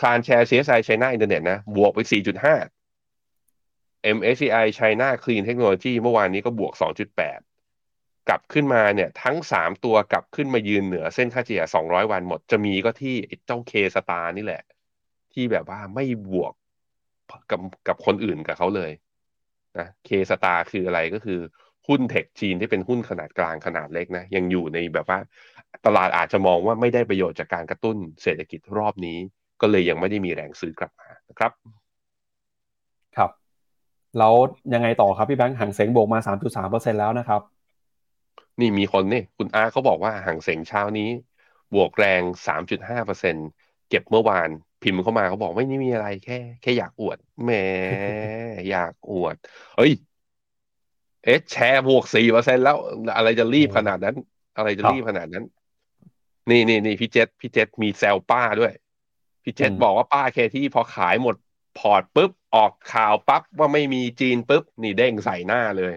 [0.01, 1.99] คลานแชร์ CSI China Internet นะ บวกไป
[3.07, 6.73] 4.5 MSCI China Clean Technology เมื่อวานนี้ก็บวก
[7.31, 7.41] 2.8
[8.29, 13.15] กลับขึ้นมาเนี่ย ทั้ง 3 ตัวกลับขึ้นมายืนเหนือเส้นค่าเฉลี่ย 200 วันหมด จะมีก็ที่
[13.47, 14.63] เจ้าเคสตาร์นี่แหละ
[15.33, 16.53] ที่แบบว่าไม่บวก
[17.51, 18.91] กับกับคนอื่นกับเขาเลย
[19.79, 21.41] นะเคสตาร์คืออะไรก็คือ
[21.89, 25.19] หุ้นเทคจีนที่เป็นหุ้นขนาดกลางขนาดเล็กนะยังอยู่ในแบบว่า
[25.87, 29.19] ตลาดอาจจะมองว่าไม่ได้ประโยชน์จากการกระตุ้นเศรษฐกิจรอบนี้
[29.61, 31.53] ก็เลยยังไม่ได้มีแรงซื้อกลับมานะครับ
[33.17, 33.31] ครับ
[34.19, 34.35] แล้ว
[34.75, 36.19] ยังไงต่อครับพี่แบงค์หังเสงบวกมา
[36.59, 37.41] 3.3%แล้วนะครับ
[38.61, 41.09] นี่มีคนนี่คุณอาร์เขาบอกว่าห่างเสงเช้านี้
[41.75, 42.23] บวกแรง
[42.85, 44.49] 3.5%เก็บเมื่อวาน
[44.83, 47.51] พิมพ์เข้ามาเขาบอกไม่นี่มีอะไรแค่ แค่อยากอวดแหม
[48.71, 49.37] อยากอวด
[49.77, 49.93] เฮ้ย
[51.25, 52.77] เอสแชร์บวกสี่เปอร์เซ็นแล้ว
[53.17, 54.17] อะไรจะรีบขนาดนั้น
[54.57, 55.45] อะไรจะรีบขนาดนั้น
[56.51, 58.73] นี่นี่นี่พี่เจษพี่เจษมีแซลป้าด้วย
[59.45, 61.37] พี่เจษอืมบอกว่าป้าเคที่พอขายหมด
[61.79, 65.95] พอร์ตปุ๊บออกข่าวปั๊บว่าไม่มีจีนปุ๊บนี่เด้งใส่หน้าเลย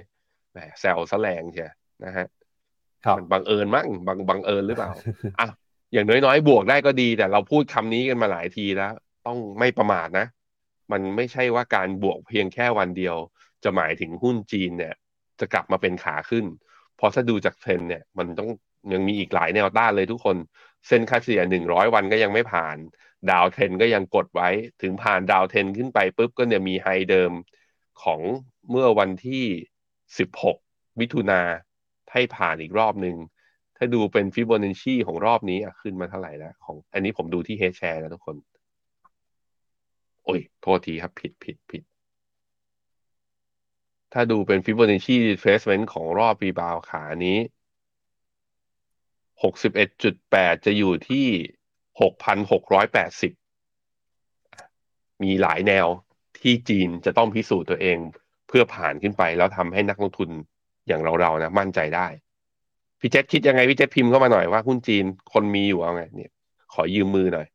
[0.52, 1.72] แหมแซลซะแรงเชีย
[2.04, 2.28] นะฮะ
[3.06, 4.92] ครับมันบังเอิญมั้งบังบังเอิญหรือเปล่า
[5.40, 5.48] อะ
[5.94, 8.94] อย่างน้อยๆ บวกได้ก็ดี แต่เราพูดคำนี้กันมาหลายทีแล้ว
[9.26, 10.26] ต้องไม่ประมาทนะ
[10.92, 13.16] มันไม่ใช่ว่าการบวกเพียงแค่วันเดียว
[13.64, 14.96] จะหมายถึงหุ้นจีนเนี่ย
[15.40, 16.46] จะกลับมาเป็นขาขึ้น
[16.98, 18.50] เพราะถ้าดูจากเทรนเนี่ย มันต้อง
[18.94, 20.38] ยังมีอีกหลายแนวต้านเลยทุกคน
[20.88, 22.78] เส้นค่าเฉลี่ยหนึ่งร้อยวันก็ยังไม่ผ่าน
[23.32, 24.50] downtrend ก็ยังกดไว้
[24.82, 27.32] ถึงผ่าน downtrend ขึ้นไปปุ๊บก็เนี่ยมี high เดิม
[28.04, 28.22] ของ
[28.70, 29.46] เมื่อวันที่
[30.18, 30.58] สิบหก
[31.00, 31.42] มิถุนา
[32.12, 33.16] ให้ผ่านอีกรอบหนึ่ง
[33.82, 38.36] ถ้าดูเป็นฟิโบนัชชีของรอบนี้อะขึ้นมาเท่าไหร่แล้วของ อันนี้ผมดูที่ H-share นะทุกคน
[40.24, 41.84] โอ้ย โทษทีครับ ผิดผิดผิด
[44.14, 47.38] ถ้าดูเป็นฟิโบนัชชี retracement ของรอบ rebound ขานี้
[49.44, 51.28] หกสิบเอ็ดจุดแปดจะอยู่ที่
[52.02, 53.32] หกพันหกร้อยแปดสิบ
[55.24, 55.88] มีหลายแนว
[56.40, 57.98] ที่จีนจะต้องพิสูจน์ตัวเอง
[58.48, 60.30] เพื่อผ่านขึ้นไปแล้วทำให้นักลงทุน
[60.88, 62.08] อย่างเราๆนะมั่นใจได้
[63.00, 66.32] พี่เจษคิดยังไงพี่เจษพิมพ์เข้ามาหน่อยว่าหุ้นจีนคนมีอยู่เอาไงเนี่ย
[66.74, 67.48] ขอยืมมือหน่อย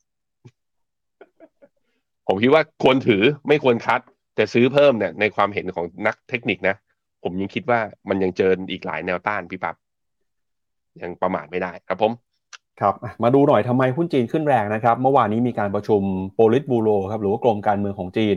[2.26, 4.00] ผมคิดว่าควรถือไม่ควรคัด
[4.34, 6.76] แต่ซื้อเพิ่มเนี่ยในความเห็นของนักเทคนิคนะ
[7.22, 9.76] ผมยังคิดว่ามันยังเจออีกหลายแนวต้านพี่ปับ๊บ
[11.02, 12.12] ยังประมาทไม่ได้ครับผม
[12.80, 16.02] ครับอะมาดูหน่อยทำไมหุ้นจีนขึ้นแรงนะครับ เมื่อวานนี้มีการประชุม
[16.34, 18.36] โปลิตบูโรครับหรือว่ากรมการเมืองของจีน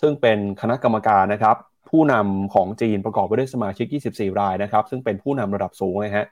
[0.00, 1.56] ซึ่งเป็นคณะกรรมการนะครับ
[1.90, 6.26] ผู้นำของจีนประกอบไปด้วยสมาชิก 24 รายนะครับ ซึ่งเป็นผู้นำระดับสูงเลยฮะ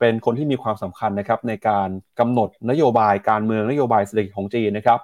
[0.00, 1.88] เป็นคนที่มีความสำคัญนะครับในการ
[2.20, 5.00] กำหนดนโยบายการเมืองนโยบายเศรษฐกิจของจีนนะครับ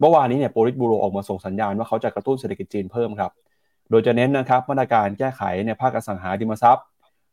[0.00, 3.32] เมื่อวานนี้เนี่ยโปลิตบูโรออกมาส่งสัญญาณว่าเขาจะกระตุ้นเศรษฐกิจจีนเพิ่มครับ
[3.90, 6.86] โดยจะเน้นนะครับมาตรการแก้ไขในภาคอสังหาริมทรัพย์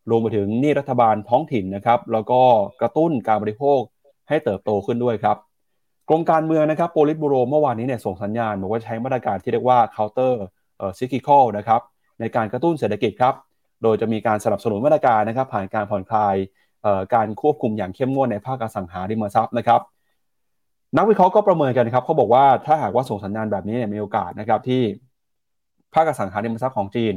[0.10, 2.42] รวมไปถึงนี้รัฐบาลท้องถิ่นนะครับ แล้วก็
[2.82, 3.80] กระตุ้นการบริโภค
[4.30, 5.38] ให้เติบโตขึ้นด้วยครับ
[6.10, 10.34] กรมการเมืองนะครับโปลิตบูโรเมื่อวานนี้เนี่ยส่งสัญญาณบอกว่าใช้มาตรการที่เรียกว่า counter
[11.00, 11.82] cyclical นะครับ
[12.24, 13.36] ในการกระตุ้นเศรษฐกิจครับ
[13.84, 16.36] โดยจะมีการสนับสนุนมาตรการนะครับ ผ่านการผ่อนคลาย
[17.14, 19.82] การควบคุมอย่างเข้มงวดในภาคอสังหาริมทรัพย์นะครับ
[20.98, 24.82] นักวิเคราะห์ก็ประเมินกันครับเขาบอกว่าถ้าหากว่าส่งสัญญาณแบบนี้เนี่ยมีโอกาสนะครับที่
[25.94, 27.14] ภาคอสังหาริมทรัพย์ของจีน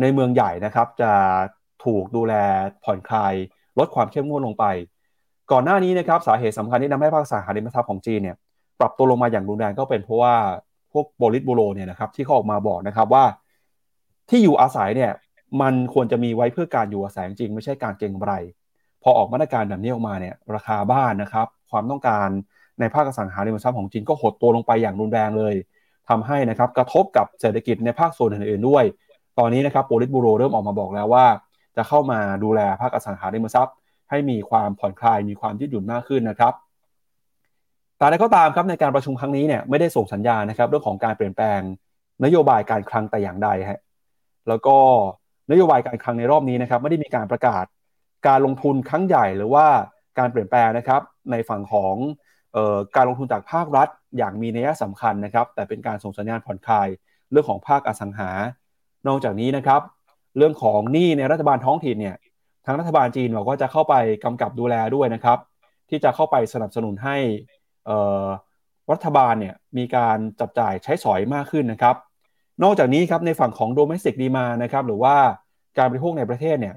[0.00, 1.12] ในเมืองใหญ่นะครับ จะ
[1.84, 2.34] ถูกดูแล
[2.84, 3.34] ผ่อนคลาย
[3.78, 4.64] ลดความเข้มงวดลงไป
[5.52, 8.36] ก่อนหน้านี้นะครับสาเหตุสำคัญที่ทำให้ภาคสังหาริมทรัพย์ของจีนเนี่ย
[8.80, 10.34] ปรับตัวลงมาอย่างรุนแรงก็เป็นเพราะว่า
[10.92, 13.24] พวกโบลิสบูโรเนี่ยนะครับที่เขาออกมาบอกนะครับว่า
[14.28, 15.12] ที่อยู่อาศัยเนี่ย
[15.60, 18.34] มันควรจะมีไว้เพื่อการอยู่อาศัยจริงไม่ใช่การเก็งกำไร
[19.02, 22.28] พอออกมาตรการแบบนี้ออกมาเนี่ยราคาบ้านนะครับ ความต้องการ
[22.80, 25.54] ในภาคอสังหาริมทรัพย์ของจีนก็หดตัวลงไปอย่างรุนแรงเลย
[26.08, 28.84] ทำให้นะครับกระทบกับเศรษฐกิจในภาคส่วนอื่นๆด้วย
[29.38, 31.26] ตอนนี้นะครับโปลิตบูโรเริ่มออกมาบอกแล้วว่า
[31.76, 33.74] จะเข้ามาดูแลภาคอสังหาริมทรัพย์
[34.10, 36.52] ให้มีความผ่อนคลายมีความยืดหยุ่นมากขึ้นนะครับ
[37.98, 41.60] แต่ใดก็ตามครับในการประชุมครั้งนี้เนี่ยไม่ได้ส่งสัญญาณนะครับเรื่องของการเปลี่ยนแปลง
[42.24, 43.80] นโยบายการคลังแต่อย่างใดฮะ
[44.48, 44.76] แล้วก็
[45.50, 47.64] นโยบายการคลังในรอบนี้นะครับไม่ได้มีการประกาศ
[48.26, 49.66] การลงทุนครั้งใหญ่หรือว่า
[50.18, 51.94] การเปลี่ยนแปลงนะครับในฝั่งของ
[52.56, 53.88] ออการลงทุนจากภาครัฐ
[54.18, 56.88] อย่างมีนัยสำคัญนะครับ แต่เป็นการส่งสัญญาณผ่อนคลาย
[57.30, 58.30] เรื่องของภาคอสังหา
[59.06, 59.80] นอกจากนี้นะครับ
[60.36, 62.16] เรื่องของหนี้ในรัฐบาลท้องถิ่นเนี่ย
[62.66, 63.94] ทางรัฐบาลจีนบอกว่าจะเข้าไป
[64.24, 65.38] กำกับดูแลด้วยนะครับ
[65.90, 67.16] ที่จะเข้าไปสนับสนุนให้
[68.92, 71.96] รัฐบาลเนี่ยมีการจับจ่ายใช้สอยมากขึ้นนะครับ
[72.62, 75.16] นอกจากนี้ครับในฝั่งของโดเมสติกดีมานะครับหรือว่า
[75.78, 76.74] การบริโภคในประเทศเนี่ย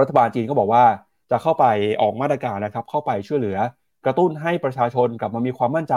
[0.00, 0.84] รัฐบาลจีนก็บอกว่า
[1.30, 1.64] จะเข้าไป
[2.02, 3.58] ออกมาตรการนะครับ เข้าไปช่วยเหลือ
[4.04, 5.96] กระตุ้นให้ประชาชนกลับมามีความมั่นใจ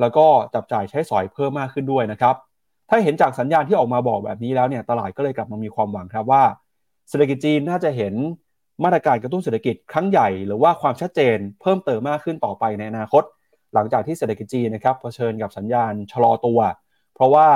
[0.00, 2.34] แล้วก็จับจ่ายใช้สอยเพิ่มมากขึ้นด้วยนะครับ
[2.90, 6.42] ถ้าเห็นจากสัญญาณที่ออกมาบอกแบบนี้แล้วเนี่ยตลาดก็เลยกลับมามีความหวังครับว่า
[7.08, 8.14] เศรษฐกิจจีนน่าจะเห็น
[8.84, 13.22] มาตรการกระตุ้นเศรษฐกิจครั้งใหญ่หรือว่าความชัดเจนเพิ่มเติมมากขึ้นต่อไปในอนาคต
[13.74, 16.60] หลังจากที่เศรษฐกิจจีนนะครับเผชิญกับสัญญาณชะลอตัว
[17.14, 17.48] เพราะว่า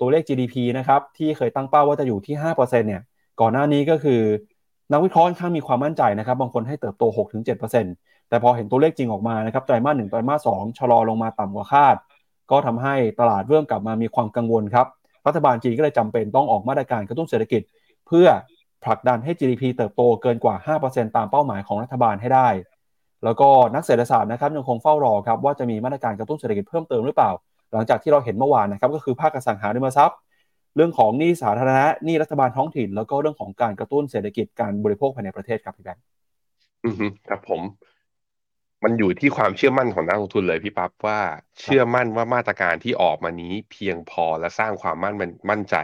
[0.00, 3.02] ตัวเลข GDP นะครับที่เคยตั้งเป้าว่าจะอยู่ที่5%เนี่ย
[3.40, 4.20] ก่อนหน้านี้ก็คือ
[4.92, 7.04] นักวิเคราะห์ค่อนข้างมีความมั่นใจนะครับบางคนให้เติบโต
[7.66, 11.96] 6-7%แต่พอเห็นตัวเลขจริงออกมานะครับไตรมาสหนึ่งไตรมาสสองชะลอลงมาต่ำกว่าคาด
[12.50, 14.86] ก็ทำให้ตลาดเริ่มกลับมามีความกังวลครับ
[15.26, 17.62] รัฐบาลจีนก็เลยจำเป็นต้องออกมาตรการกระตุ้นเศรษฐกิจ
[18.06, 18.26] เพื่อ
[18.84, 22.48] ผลักดันให้ GDP เติบโตเกินกว่า 5%ตามเป้าหมายของรัฐบาลให้ได้
[23.24, 27.30] แล้วก็นักเศรษฐศาสตร์นะครับยังคงเฝ้ารอครับว่าจะมีมาตรการกระตุ้นเศรษฐกิจเพิ่มเติมหรือเปล่า
[27.72, 30.18] หลังจากที่เราเห็นเมื่อวานนะครับก็คือภาคอสังหาริมทรัพย์
[30.76, 36.04] เรื่องของหนี้สาธารณะหนี้รัฐบาลท้องถิ่น แล้วก็เรื่องของการกระตุ้นเศรษฐกิจการบริโภคภายในประเทศครับพี่แบงค์
[36.84, 36.94] อือ
[37.28, 37.62] ครับผม
[38.84, 41.20] มันอยู่ที่ความเชื่อมั่นของนักลงทุนเลยพี่ปั๊บว่า
[41.60, 45.16] เชื่อมั่นว่ามาตรการที่ออกมานี้เพียงพอและสร้างความมั่น
[45.50, 45.76] มั่นใจ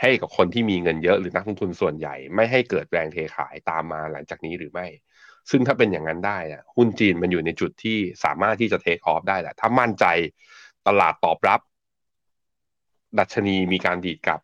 [0.00, 4.86] ให้กับคนที่มีเงินเยอะหรือนักลงทุนส่วนใหญ่ ไม่ให้เกิดแรงเทขายตามมาหลังจากนี้หรือไม่
[5.50, 10.06] ซึ่งถ้าเป็นอย่างนั้นได้อะหุ้นจีนมันอยู่ในจุดที่สามารถที่จะเทคออฟได้แหละถ้ามั่นใจ
[10.86, 11.60] ตลาดตอบรับ
[13.18, 14.40] ดัชนีมีการดีดกลับ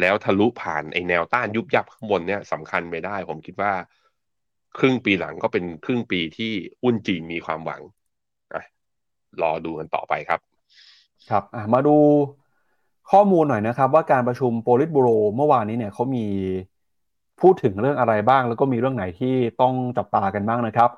[0.00, 3.72] แล้วทะลุผ่านไอแนวต้านยุบยับข้างบนเนี่ยสำคัญไปได้ ผมคิดว่า
[4.78, 7.80] ครึ่งปีหลังก็เป็นครึ่งปีที่หุ้นจีนมีความหวัง
[8.52, 8.54] อ
[9.42, 10.40] รอดูกันต่อไปครับ
[11.30, 11.96] ครับมาดู
[13.12, 16.24] ข้อมูลหน่อยนะครับ ว่าการประชุมโปลิตบูโรเมื่อวานนี้เนี่ยเขามี
[17.40, 20.90] พูดถึงเรื่องอะไรบ้าง แล้วก็มีเรื่องไหนที่ต้องจับตากันบ้างนะครับ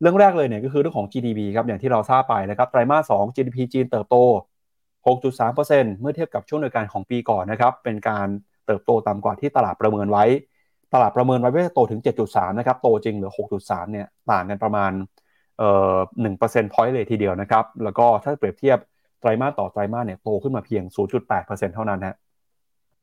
[0.00, 4.16] เรื่องแรกเลยเนี่ยก็คือเรื่องของ GDP ครับอย่างที่เราทราบไปนะครับไตรมาส 2 GDP จีนเติบโต
[5.06, 5.56] 6.3%
[6.00, 8.26] เมื่อเทียบกับช่วงเดียวกันของปีก่อนนะครับเป็นการ
[8.66, 10.24] เติบโตต่ำกว่าที่ตลาดประเมินไว้
[10.94, 13.32] ตลาดประเมินไว้ว่าจะโตถึง 7.3 นะครับโตจริงเหลือ
[13.62, 14.92] 6.3 เนี่ยต่างกันประมาณ
[15.58, 15.96] เอ่อ
[16.34, 18.78] 1% point เลยทีเดียวนะครับแล้วก็ถ้าเปรียบเทียบ
[19.20, 20.82] ไตรมาสต่อไตรมาสเนี่ยโตขึ้นมาเพียง
[21.28, 22.14] 0.8%เท่านั้นฮะ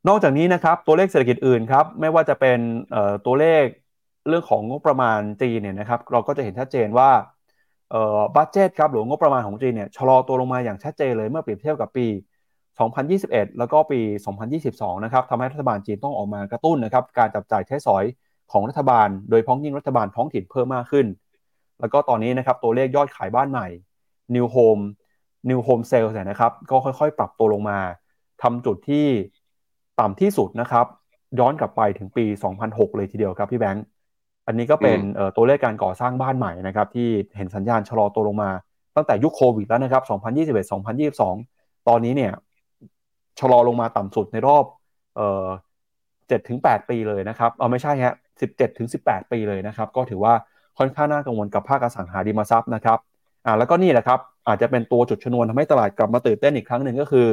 [0.08, 2.60] นอกจากนี้นะครับตัวเลขเศรษฐกิจอื่นครับไม่ว่าจะเป็น
[3.26, 3.64] ตัวเลข
[4.28, 7.10] เรื่องของงบประมาณจีนเนี่ยนะครับเราก็จะเห็นชัดเจนว่า
[8.36, 12.08] budget ครับหรืองบประมาณของจีนเนี่ยชะลอตัวลงมาอย่างชัดเจนเลยเมื่อเปรียบเทียบกับปี
[12.78, 14.00] 2021 แล้วก็ปี
[14.52, 18.04] 2022 นะครับทำให้รัฐบาลจีนต้องออกมากระตุ้นนะครับการจับจ่ายใช้สอย
[18.52, 21.08] ของรัฐบาล โดยพ้องยิ่งรัฐบาลท้องถิ่นเพิ่มมากขึ้น
[21.80, 23.68] แล้วก็ตอนนี้นะครับตัวเลขยอดขายบ้านใหม่
[24.36, 24.84] New Home
[25.50, 27.80] New Home Sales เนี่ยนะครับก็ค่อยๆ ปรับตัวลงมา
[28.42, 29.06] ทำจุดที่
[30.00, 30.86] ต่ำที่สุดนะครับ
[31.40, 32.26] ย้อนกลับไปถึงปี
[32.62, 33.86] 2006 เลยทีเดียวครับพี่แบงค์
[34.52, 35.00] อันนี้ก็เป็น
[35.36, 38.52] ตัวเลขการก่อสร้างบ้านใหม่นะครับที่เห็นสัญญาณชะลอตัวลงมา
[38.96, 40.72] ตั้งแต่ยุคโควิดแล้วนะครับ 2021
[41.22, 42.32] 2022 ตอนนี้เนี่ย
[43.40, 44.64] ชะลอลงมาต่ำสุดในรอบ
[45.16, 45.46] เอ่อ
[46.00, 50.34] 7ถึง8ปีเลยนะครับเอาไม่ใช่ฮะ17ถึง18ปีเลยนะครับ ก็ถือว่า
[50.78, 53.00] ค่อนข้างน่ากังวลกับภาคอสังหาริมทรัพย์นะครับ
[53.46, 57.28] อ่าแล้วก็นี่แหละครับ อาจจะเป็นตัวจุดชนวนทำให้ตลาดกลับมาตื่นเต้นอีกครั้งหนึ่งก็คือ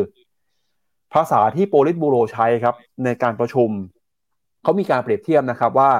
[1.14, 3.70] ภาษาที่โปลิตบูโรใช้ครับในการประชุม
[4.62, 5.90] เขามีการเปรียบเทียบนะครับว่า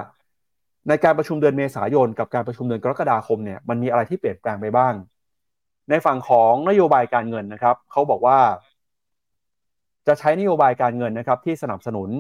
[0.89, 4.95] ในการประชุมเดือนเมษายนกับการประชุมเดือนกรกฎาคมเนี่ยมันมีอะไรที่เปลี่ยนแปลงไปบ้าง
[5.91, 8.39] ในฝั่งของนโยบายการเงินนะครับเขาบอกว่า
[10.07, 12.11] จะใช้นโยบายการเงินนะครับที่สนับสนุน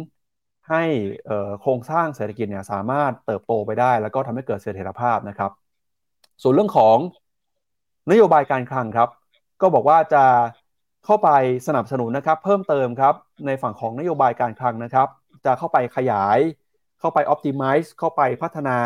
[0.70, 0.82] ให้
[1.60, 5.50] โครงสร้างเศรษฐกิจเนี่ยสามารถเติบโตไปได้ แล้วก็ทำให้เกิดเสถียรภาพนะครับ
[6.42, 6.96] ส่วนเรื่องของ
[8.10, 9.08] นโยบายการคลังครับ
[9.60, 10.24] ก็บอกว่าจะ
[11.04, 11.30] เข้าไป
[11.66, 13.14] สนับสนุนนะครับ เพิ่มเติมครับ
[13.46, 15.08] ในฝั่งของนโยบายการคลังนะครับ
[15.44, 16.38] จะเข้าไปขยาย
[17.00, 18.78] เข้าไป optimize เข้าไปพัฒนา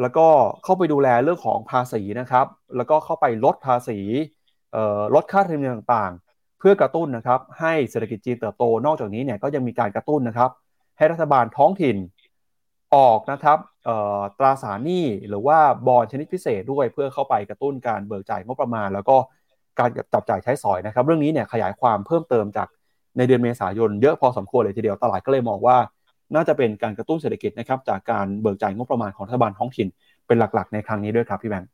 [0.00, 0.26] แล้วก็
[0.64, 2.46] เข้าไปดูแลเรื่องของภาษีนะครับ
[2.76, 3.98] แล้วก็เข้าไปลดภาษี
[5.14, 10.50] ลดค่าธรรมเนียมต่างๆ เพื่อกระตุ้นนะครับให้เศรษฐกิจจีนเติบโต นอกจากนี้เนี่ยก็ยังมีการกระตุ้นนะครับ
[10.98, 11.96] ให้รัฐบาลท้องถิ่น
[12.94, 13.58] ออกนะครับ
[14.38, 19.16] ตราสารหนี้หรือว่าบอลชนิดพิเศษด้วยเพื่อเข้าไปกระตุ้นการเบิกจ่ายงบประมาณ แล้วก็
[19.78, 22.68] การจับจ่ายใช้สอยนะครับ เรื่องนี้เนี่ยขยายความเพิ่มเติมจาก
[23.16, 25.76] ในเดือนเมษายนเยอะพอสมควรเลยทีเดียวตลาดก็เลยมองว่า
[26.34, 29.88] น่าจะเป็นการกระตุ้นเศรษฐกิจนะครับจากการเบิกจ่ายงบประมาณของรัฐบาลท้องถิ่น
[30.26, 31.70] เป็นหลักๆ ในครั้งนี้ด้วยครับพี่แบงค์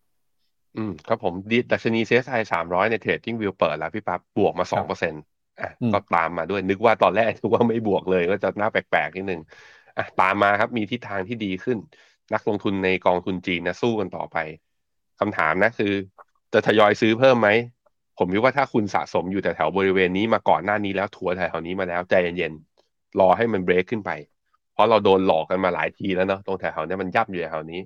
[0.77, 5.23] อืมครับผมดีดัชนี CSI สามร้อยใน TradingView เปิดแล้วพี่ปุ๊บบวกมาสองเปอร์เซ็นต์
[5.61, 9.41] อะก็ตามมาด้วยนึกว่าตอนแรกนึกว่าไม่บวกเลยก็จะน่าแปลกๆนิดนึง
[9.97, 11.79] อะตามมาครับมีทิศทางที่ดีขึ้น
[12.35, 14.37] นักลงทุนในกองทุนจีนนะสู้กันต่อไป
[15.21, 15.93] คำถามนะคือ
[16.53, 17.49] จะทยอยซื้อเพิ่มไหม
[18.19, 24.11] ผมคิดว่าถ้าคุณสะสมอยู่แต่แถวบริเวณนี้มาก่อนหน้านี้แล้วทัวร์แถวนี้มาแล้วใจเย็นๆรอให้มันเบรกขึ้นไป
[24.77, 27.81] เพราะเราโดนหลอกกันมาหลายทีแล้วเนาะตรงแถวนี้มันยับอยู่แถวนี้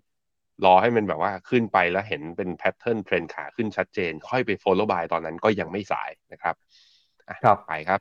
[0.65, 6.55] รอให้มันแบบว่าขึ้นไปแล้วเห็นเป็นแพทเทิร์นเทรนขาขึ้นชัดเจน ค่อยไปโฟล์บายตอนนั้นก็ยังไม่สายนะครับ
[7.45, 8.01] ครับไปครับ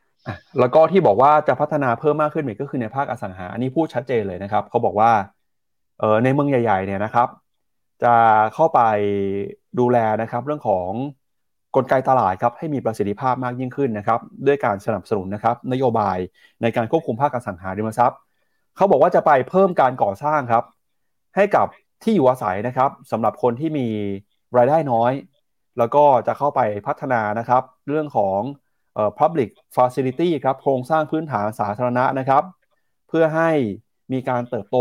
[0.59, 5.11] แล้วก็ที่บอกว่าจะพัฒนาเพิ่มมากขึ้นอีกก็คือในภาคอสังหาอันนี้พูดชัดเจนเลยนะครับเขาบอกว่า
[5.99, 7.27] เออในเมืองใหญ่ ๆ เนี่ยนะครับ
[8.03, 8.15] จะ
[8.53, 8.79] เข้าไป
[9.79, 10.89] ดูแลนะครับ เรื่องของ
[11.75, 16.17] กลไกตลาดครับให้มีประสิทธิภาพมากยิ่งขึ้นนะครับ ด้วยการสนับสนุนนะครับ นโยบาย
[16.61, 18.19] ในการควบคุมภาคอสังหาริมทรัพย์
[18.79, 20.63] เขาบอกว่าจะไปเพิ่มการก่อสร้างครับ
[21.35, 21.67] ให้กับ
[22.03, 23.87] ที่อยู่อาศัยนะครับสำหรับคนที่มี
[24.57, 25.11] รายได้น้อย
[25.77, 28.39] แล้วก็จะเข้าไปพัฒนานะครับ เรื่องของ
[28.93, 32.43] เอ่อ Public Facility ครับโครงสร้างพื้นฐานสาธารณะนะครับ
[33.09, 33.49] เพื่อให้
[34.13, 34.77] มีการเติบโต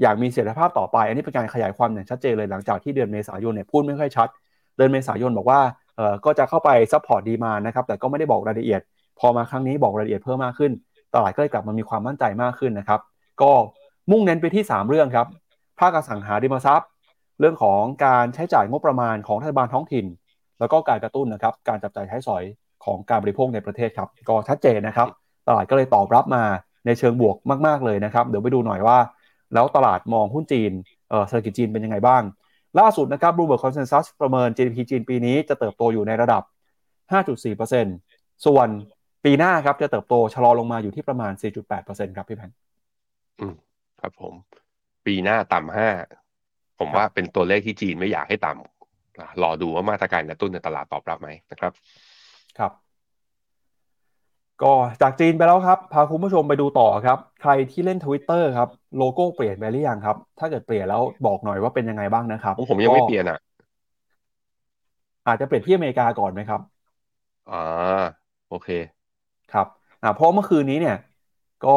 [0.00, 4.28] อย่างมีเสถียรภาพต่อไป อันนี้เป็นการขยายความอย่างชัดเจนเลยหลังจากที่เดือนเมษายนเนี่ยพูดไม่ค่อยชัด
[4.76, 5.60] เดือนเมษายนบอกว่า
[5.96, 8.80] เอ่อก็จะเข้าไป support demand นะครับแต่ก็ไม่ได้บอกรายละเอียด
[9.20, 10.72] พอมาครั้งนี้บอกรายละเอียดเพิ่มมากขึ้น
[11.14, 13.00] ตลาดก็เลยกลับมามีความมั่นใจมากขึ้นนะครับ
[13.42, 13.52] ก็
[14.10, 15.26] มุ่งเน้นไปที่ 3 เรื่องครับ
[15.80, 16.88] ภาคอสังหาริมทรัพย์
[17.40, 20.06] เรื่องของการใช้จ่ายงบประมาณของรัฐบาลท้องถิ่น
[20.60, 22.44] แล้วก็การกระตุ้นนะครับ การจับจ่ายใช้สอย
[22.84, 25.08] ของการบริโภคในประเทศครับ ก็ชัดเจนนะครับ
[25.48, 26.44] ตลาดก็เลยตอบรับมา
[26.86, 27.36] ในเชิงบวก
[27.66, 28.98] มาก ๆ เลยนะครับ เดี๋ยวไปดูหน่อยว่า
[29.54, 30.72] แล้วตลาดมองหุ้นจีน
[31.28, 32.22] เศรษฐกิจจีนเป็นยังไงบ้าง
[32.78, 36.42] ล่าสุดนะครับ Bloomberg Consensus ประเมิน GDP จีนปีนี้จะเติบโตอยู่ในระดับ
[37.58, 38.68] 5.4%ส่วน
[39.24, 41.32] ปีหน้าครับจะเติบโตชะลอลงมาอยู่ที่ประมาณ
[41.74, 42.52] 4.8%ครับพี่แพน
[43.40, 43.54] อืม
[44.00, 44.34] ครับผม
[45.06, 45.88] ปีหน้าต่ำห้า
[46.78, 51.72] ผมว่าเป็นตัวเลขที่จีนไม่อยากให้ต่ำรอดูว่ามาตรการกระตุ้นในตลาดตอบรับไหมนะครับ
[52.58, 52.72] ครับ
[54.62, 54.72] ก็
[55.02, 63.38] จากจีนไปแล้วครับ พาคุณผู้ชมไปดูต่อครับ ใครที่เล่น Twitter ครับ โลโก้เปลี่ยนไปหรือยังครับ ถ้าเกิดเปลี่ยนแล้วบอกหน่อยว่าเป็นยังไงบ้างนะครับผมยังไม่เปลี่ยนอะ
[65.26, 66.60] อาจจะเปลี่ยนที่อเมริกาก่อนไหมครับ
[67.50, 68.04] อ่า
[68.48, 68.68] โอเค
[69.52, 69.66] ครับ
[70.02, 70.96] อ่าเพราะเมื่อคืนนี้เนี่ย
[71.66, 71.76] ก็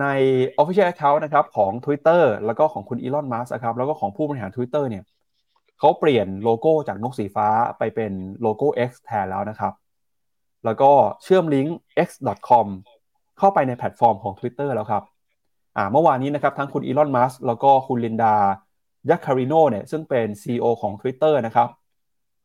[0.00, 0.06] ใน
[0.60, 5.04] Official Account นะครับของ Twitter แล้วก็ของคุณอีลอนมัสครับแล้วก็ของผู้บริหาร Twitter เนี่ย
[5.78, 9.72] เขาเปลี่ยนโลโก้จากนกสีฟ้าไปเป็นโลโก้ X แทนแล้วนะครับ
[10.64, 10.90] แล้วก็
[11.22, 11.76] เชื่อมลิงก์
[12.08, 12.66] x.com
[13.38, 15.02] เข้าไปในแพลตฟอร์มของ Twitter แล้วครับ
[15.76, 18.36] อ่าเมื่อวานนี้นะครับทั้งคุณอีลอนมัสก์แล้วก็คุณลินดา
[19.10, 21.68] ยัคคาริโนเนี่ยซึ่งเป็น CEO ของ Twitter นะครับ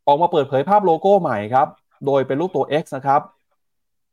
[0.07, 1.67] ออกมาเปิดเผยภาพโลโก้ใหม่ครับ
[2.05, 3.21] โดยเป็นรูปตัว X นะครับ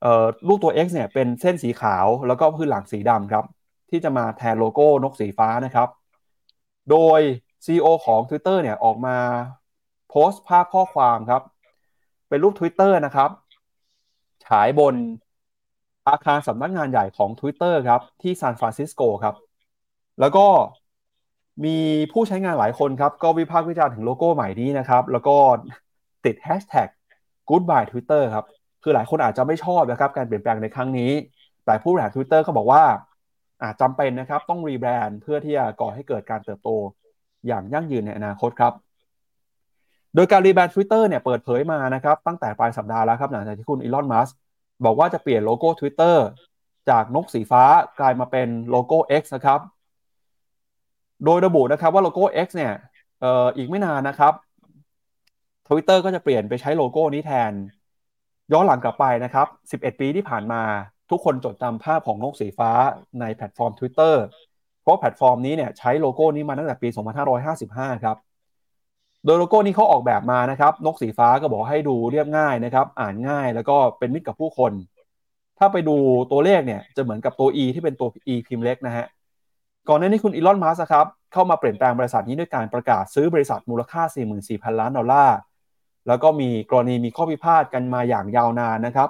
[0.01, 3.45] เอ่อรูปตัว X เนี่ยเป็นเส้นสีขาวแล้วก็พื้นหลังสีดำครับ
[3.89, 5.87] ที่จะมาแทนโลโก้นกสีฟ้านะครับ
[6.89, 7.19] โดย
[7.65, 9.17] CEO ของ Twitter เนี่ยออกมา
[10.09, 11.41] โพสต์ภาพข้อความครับ
[12.29, 13.29] เป็นรูป Twitter นะครับ
[14.45, 14.95] ฉายบน
[16.07, 19.35] อาคารสำนักงานใหญ่ของ Twitter ครับที่ซานฟรานซิสโกครับ
[20.19, 20.45] แล้วก็
[21.65, 21.77] มี
[22.11, 25.35] ผู้ใช้งานหลายคนครับ ก็วิพากษ์วิจารณ์ถึงโลโก้ใหม่นี้นะครับ แล้วก็
[26.25, 26.89] ติดแฮชแท็ก
[27.49, 28.45] goodbye Twitter ครับ
[28.83, 31.11] คือหลายคนอาจจะไม่ชอบนะครับการเปลี่ยนแปลงในครั้งนี้
[31.65, 32.83] แต่ผู้บริหาร Twitter ก็บอกว่า
[33.63, 36.69] อาจจำเป็นนะครับต้องรีแบรนด์เพื่อที่จะก่อให้เกิดการเติบโต
[37.47, 38.73] อย่างยั่งยืนในอนาคตครับ
[40.15, 44.29] โดยการรีแบรนด์ Twitter เนี่ยเปิดเผยมานะครับตั้งแต่ปลายสัปดาห์แล้วครับหลังจากที่คุณอีลอนมัส
[44.85, 46.15] บอกว่าจะเปลี่ยนโลโก้ Twitter
[46.89, 47.63] จากนกสีฟ้า
[47.99, 49.59] กลายมาเป็นโลโก้ X นะครับ
[51.25, 52.73] โดยระบุนะครับว่าโลโก้ X เนี่ย
[53.23, 54.33] อออีกไม่นานนะครับ
[55.67, 57.51] Twitter ก็จะเปลี่ยนไปใช้โลโก้นี้แทน
[58.53, 60.61] ย้อนหลังกลับไปนะครับ 11 ปีที่ผ่านมา
[61.11, 62.71] ทุกคนจดจำภาพของนกสีฟ้า
[63.19, 64.15] ในแพลตฟอร์ม Twitter
[64.89, 66.87] เพราะแพลตฟอร์มนี้เนี่ยใช้โลโก้นี้มาตั้งแต่ปี
[67.45, 68.17] 2555 ครับ
[69.25, 74.71] โดยโลโก้นี้เขาออกแบบมานะครับ นกสีฟ้าก็บอกให้ดูเรียบง่ายนะครับ อ่านง่ายแล้วก็เป็นมิตรกับผู้คน
[75.59, 75.95] ถ้าไปดู
[76.31, 79.05] ตัวเลขเนี่ยจะเหมือนกับตัว E ที่เป็นตัว E พิมพ์เล็กนะฮะ
[79.89, 84.01] ก่อนหน้านี้คุณอีลอน มัสครับเข้ามาเปลี่ยนแปลงบริษัทนี้ด้วยการประกาศซื้อบริษัทมูลค่า
[84.41, 85.37] 44,000 ล้านดอลลาร์
[86.07, 89.09] แล้วก็มีกรณีมีข้อพิพาทกันมาอย่างยาวนานนะครับ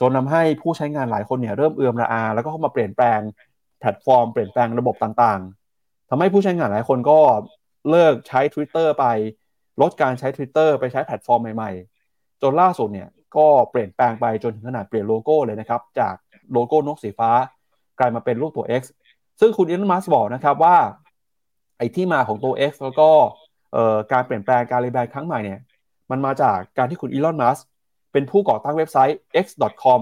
[0.00, 3.20] จนทำให้ผู้ใช้งานหลายคนเนี่ยเริ่มเอือมระอา แล้วก็เข้ามาเปลี่ยนแปลง
[3.80, 7.18] แพลตฟอร์มเปลี่ยนแปลงระบบต่างๆทำให้ผู้ใช้งานหลายคนก็
[7.90, 9.04] เลิกใช้ Twitter ไป
[9.80, 16.14] ลดการใช้ Twitter ไปใช้แพลตฟอร์มใหม่ๆ จนล่าสุดเนี่ยก็เปลี่ยนแปลงไปจนถึงขนาดเปลี่ยนโลโก้เลยนะครับ จาก
[16.52, 17.30] โลโก้นกสีฟ้า
[17.98, 18.82] กลายมาเป็นรูปตัว X
[19.40, 20.76] ซึ่งคุณอีลอนมัสบอกนะครับว่า
[21.78, 23.10] ไอ้ที่มาของตัว X แล้วก็
[24.12, 25.60] การเปลี่ยนแปลงการรีแบรนด์ครั้งใหม่เนี่ย
[26.10, 27.58] มันมาจากการที่คุณอีลอนมัส
[28.12, 30.00] เป็นผู้ก่อตั้งเว็บไซต์ x.com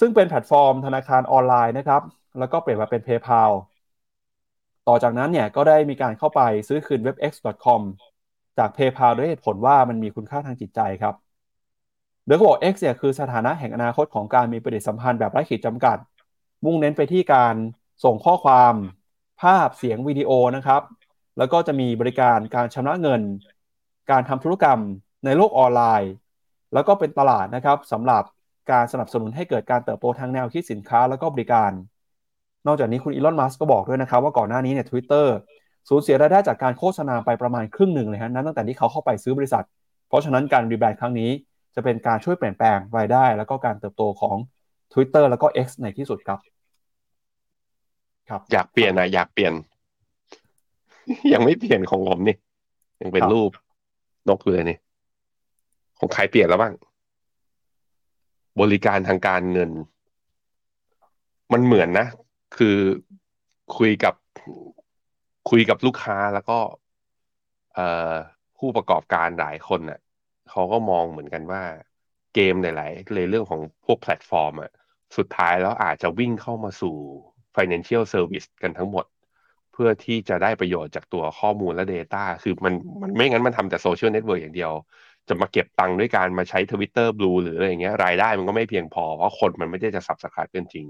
[0.00, 2.02] ซึ่งเป็นแพลตฟอร์มธนาคารออนไลน์นะครับ
[2.38, 3.50] แล้วก็เปลี่ยนมาเป็น PayPal
[4.88, 7.80] ต่อจากนั้นเนี่ยก็ได้มีการเข้าไปซื้อคืนเว็บ x.com
[8.58, 11.14] จาก PayPal ด้วยเหตุผลว่ามันมีคุณค่าทางจิตใจครับ
[12.26, 15.98] โดยเขาบอก X เนี่ยคือสถานะแห่งอนาคตของการมีปฏิสัมพันธ์แบบไร้ขีดจำกัด
[16.64, 17.54] มุ่งเน้นไปที่การ
[18.04, 18.74] ส่งข้อความ
[19.40, 20.82] ภาพเสียงวิดีโอนะครับ
[21.38, 23.22] แล้วก็จะมีบริการการชำระเงิน
[24.10, 24.78] การทำธุรกรรม
[25.24, 26.12] ในโลกออนไลน์
[26.74, 28.22] แล้วก็เป็นตลาดนะครับสำหรับ
[28.70, 31.72] การสนับสนุนให้เกิดการเติบโตทางแนวคิดสินค้าแล้วก็บริการ
[32.66, 35.34] นอกจากนี้คุณอีลอน มัสก์ก็บอกด้วยนะครับว่าก่อนหน้านี้เนี่ยทวิตเตอร์
[35.88, 39.64] สูญเสียรายได้จากการโฆษณาไปประมาณครึ่งหนึ่งเลยฮะนั้นตั้งแต่ที่เขาเข้าไปซื้อบริษัท
[40.08, 41.30] เพราะฉะนั้นการรีแบรนด์ครั้งนี้
[41.74, 44.36] จะเป็นการช่วยเปลี่ยนแปลงรายได้ แล้วก็การเติบโตของ
[44.92, 46.38] Twitter แล้วก็ X ในที่สุดครับ
[48.28, 49.52] ครับ อยากเปลี่ยนนะอยากเปลี่ยน
[51.32, 52.36] ยังไม่เปลี่ยนของผมนี่
[53.02, 53.50] ยังเป็นรูป
[54.28, 54.78] นกเลยนี่
[55.98, 56.74] ของใครเปลี่ยนแล้วบ้าง
[58.60, 59.70] บริการทางการเงิน
[61.52, 62.06] มันเหมือนนะ
[62.56, 62.76] คือ
[63.78, 64.14] คุยกับ
[65.50, 66.58] คุยกับลูกค้าแล้วก็
[67.74, 68.12] เอ่อ
[68.58, 70.00] ผู้ประกอบการหลายคนน่ะ
[70.50, 71.62] เขาก็มองเหมือนกันว่า
[72.34, 74.72] เกมหลายๆเลยเรื่องของพวกแพลตฟอร์มอะ
[75.16, 76.94] สุดท้ายแล้วอาจจะวิ่งเข้ามาสู่
[77.56, 79.04] financial service กันทั้งหมด
[79.72, 84.72] เพื่อที่จะได้ประโยชน์จากตัวข้อมูลและ Data คือมันมันไม่งั้นมันทำแต่โซเชียลเน็ตเวิร์กอย่างเดียว
[85.28, 90.86] จะมาเก็บตังค์ด้วยการมาใช้ Twitter Blue หรืออะไรอย่างเงี้ยรายได้มันก็ไม่เพียงพอ เพราะคนมันไม่ได้จะ subscribe กันจริง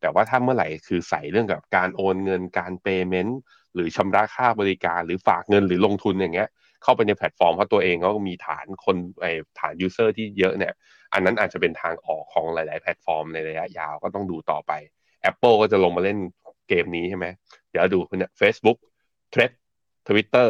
[0.00, 3.38] แต่ว่าถ้าเมื่อไหร่คือใส่เรื่องกับการโอนเงินการ payment
[3.74, 6.48] หรือชำระค่าบริการหรือฝากเงินหรือลงทุนอย่างเงี้ย
[6.82, 9.26] เข้าไปในแพลตฟอร์มเพราะตัวเองก็มีฐานคนไอ
[9.60, 10.72] ฐาน user ที่เยอะเนี่ย
[11.12, 14.72] อันนั้นอาจจะเป็นทางออกของหลาย ๆ แพลตฟอร์มในระยะยาวก็ต้องดูต่อไป
[15.30, 16.18] Apple ก็จะลงมาเล่น
[16.68, 17.26] เกมนี้ใช่ไหม
[17.76, 18.78] เดี๋ยวดูเนี่ย Facebook
[19.32, 19.52] Threads
[20.08, 20.48] Twitter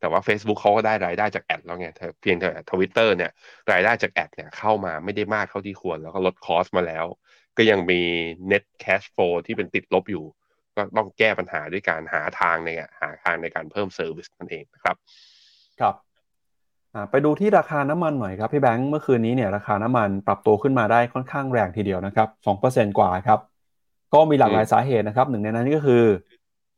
[0.00, 1.88] แต่ว่า Facebook เขาก็ได้รายได้จาก ad แล้วไง
[2.20, 3.30] เพียงแต่ทวิตเตอร์เนี่ย
[3.72, 7.06] รายได้จาก ad เนี่ยเข้ามาไม่ได้มากเท่าที่ควร แล้วก็ลด cost มาแล้ว
[7.56, 8.00] ก็ยังมี
[8.50, 10.24] net cash flow ที่เป็นติดลบอยู่
[10.76, 14.96] ก็ต้องแก้ปัญหาด้วยการหาทางในหาทางในการเพิ่ม service นั่นเองนะครับ
[15.80, 15.94] ครับ
[17.10, 23.40] ไปดูที่ราคาน้ำมันหน่อยครับพี่แบงค์เมื่อคืนนี้เนี่ยราคาน้ำมันปรับตัวขึ้นมาได้ค่อนข้างแรงทีเดียวนะครับสองเปอร์เซ็นกว่าครับ
[24.14, 26.04] ก็มีหลากหลายสาเหตุนะครับหนึ่งในนั้นก็คือ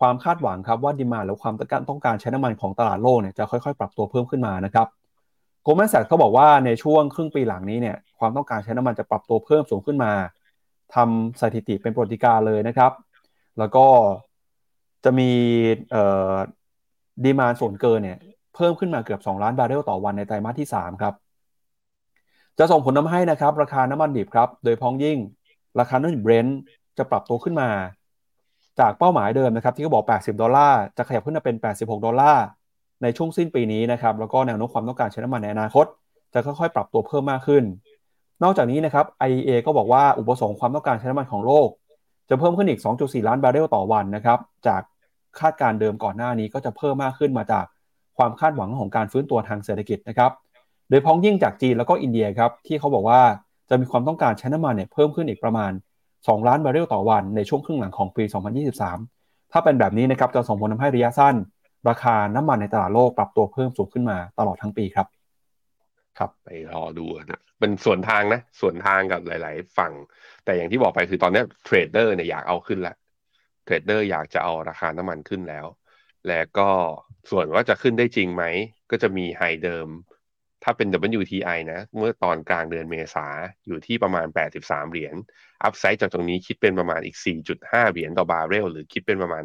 [0.00, 1.54] ความคาดหวังครับว่าดีมาและความ
[1.88, 4.86] ต้องการใช้น้ำมันของตลาดโลกเนี่ยจะค่อยๆ ปรับตัวเพิ่มขึ้นมานะครับ
[5.62, 10.12] โกลแมนแซกเขาบอกว่าในช่วงครึ่งปีหลังนี้เนี่ยความต้องการใช้น้ำมันจะปรับตัวเพิ่มสูงขึ้นมา
[10.94, 12.92] ทำสถิติเป็นปรติการเลยนะครับ
[13.58, 13.86] แล้วก็
[15.04, 15.30] จะมี
[17.24, 18.18] demand ส่วนเกินเนี่ย
[18.54, 21.14] เพิ่มขึ้นมาเกือบ 2 ล้านบาร์เรลต่อวันในไตรมาสที่ 3 ครับ
[22.58, 25.18] จะส่งผลทำให้นะครับ ราคาน้ำมันดิบครับ โดยเฉพาะอย่างยิ่ง
[25.80, 26.60] ราคาน้ำมันเบรนท์
[26.98, 27.68] จะปรับตัวขึ้นมา
[28.80, 32.44] จากเป้าหมายเดิมนะครับที่เขาบอก 80 ดอลลาร์ จะขยับขึ้นมาเป็น 86 ดอลลาร์
[33.02, 35.86] ในช่วงสิ้นปีนี้นะครับ แล้วก็แนวโน้มความต้องการใช้น้ำมันในอนาคต
[36.34, 37.64] จะค่อยๆ ปรับตัวเพิ่มมากขึ้น
[38.42, 41.68] นอกจากนี้นะครับ IEA ก็บอกว่าอุปสงค์ความต้องการใช้น้ำมันของโลก
[42.28, 44.82] จะเพิ่มขึ้นอีก 2.4 ล้านบาร์เรลต่อวันนะครับ จาก
[45.40, 47.64] คาดการณ์เดิมก่อนหน้านี้ก็จะเพิ่มมากขึ้นมาจาก
[48.16, 50.30] ความคาดหวังของการฟื้นตัวทางเศรษฐกิจนะครับ
[50.90, 53.20] โดยเฉพาะอย่างยิ่งจากจีนแล้วก็อินเดียครับที่เขาบอกว่า
[53.70, 55.72] จะมีความต้องการใช้น้ำมันเนี่ยเพิ่มขึ้นอีกประมาณ
[56.26, 58.24] 2 ล้านบาร์เรลต่อวันในช่วงครึ่งหลังของปี
[58.88, 61.34] 2023 ถ้าเป็นแบบนี้นะครับจะส่งผลทำให้ระยะสั้น
[61.88, 65.06] ราคาน้ำมันในตลาดโลกปรับตัวเพิ่มสูงขึ้นมาตลอดทั้งปีครับ
[66.18, 69.92] ครับไปรอดูนะเป็นส่วนทางนะส่วนทางกับหลาย ๆ ฝั่ง
[70.44, 72.96] แต่อย่างที่บอกไปคือตอนนี้ trader เนี่ยอยากเอาขึ้นแล้ว
[73.64, 75.66] trader อยากจะเอาราคาน้ำมันขึ้นแล้ว
[76.28, 76.70] และก็
[77.30, 78.44] ส่วนว่าจะขึ้นได้จริงไหม
[78.90, 79.88] ก็จะมี high เดิม
[80.64, 80.88] ถ้าเป็น
[81.20, 83.26] WTI นะ เมื่อตอนกลางเดือนเมษา
[83.66, 84.26] อยู่ที่ประมาณ
[84.58, 85.14] 83 เหรียญ
[85.64, 87.16] upside จากตรงนี้คิดเป็นประมาณอีก
[87.54, 89.42] 4.5 เหรียญต่อบาร์เรล หรือคิดเป็นประมาณ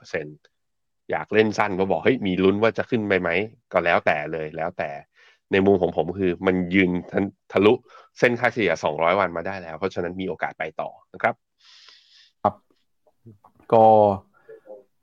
[0.00, 3.30] 5.7%อยากเล่นสั้นก็บอกเฮ้ยมีลุ้นว่าจะขึ้นไปไหม
[3.72, 4.90] ก็แล้วแต่เลยแล้วแต่
[5.52, 6.90] ในมุมของผมคือมันยืน
[7.52, 7.72] ทะลุ
[8.18, 11.34] เส้นค่าเฉลี่ย 200 วันมาได้แล้ว เพราะฉะนั้นมีโอกาสไปต่อนะครับ
[12.42, 12.54] ครับ
[13.72, 13.84] ก็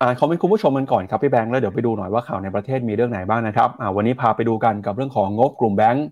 [0.02, 6.06] อ่านคอมเมนต์คุณผู้ชมกันก่อนครับพี่แบงค์แล้วเดี๋ยวไปดูหน่อยว่าข่าวในประเทศมีเรื่องไหนบ้างนะครับอ่าวันนี้พาไปดูกันกับเรื่องของงบกลุ่มแบงค์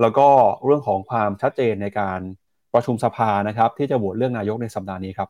[0.00, 0.28] แล้วก็
[0.64, 2.18] เรื่องของความชัดเจนในการ
[2.74, 5.28] ประชุมสภานะครับ ที่จะโหวตเรื่องนายกในสัปดาห์นี้ครับ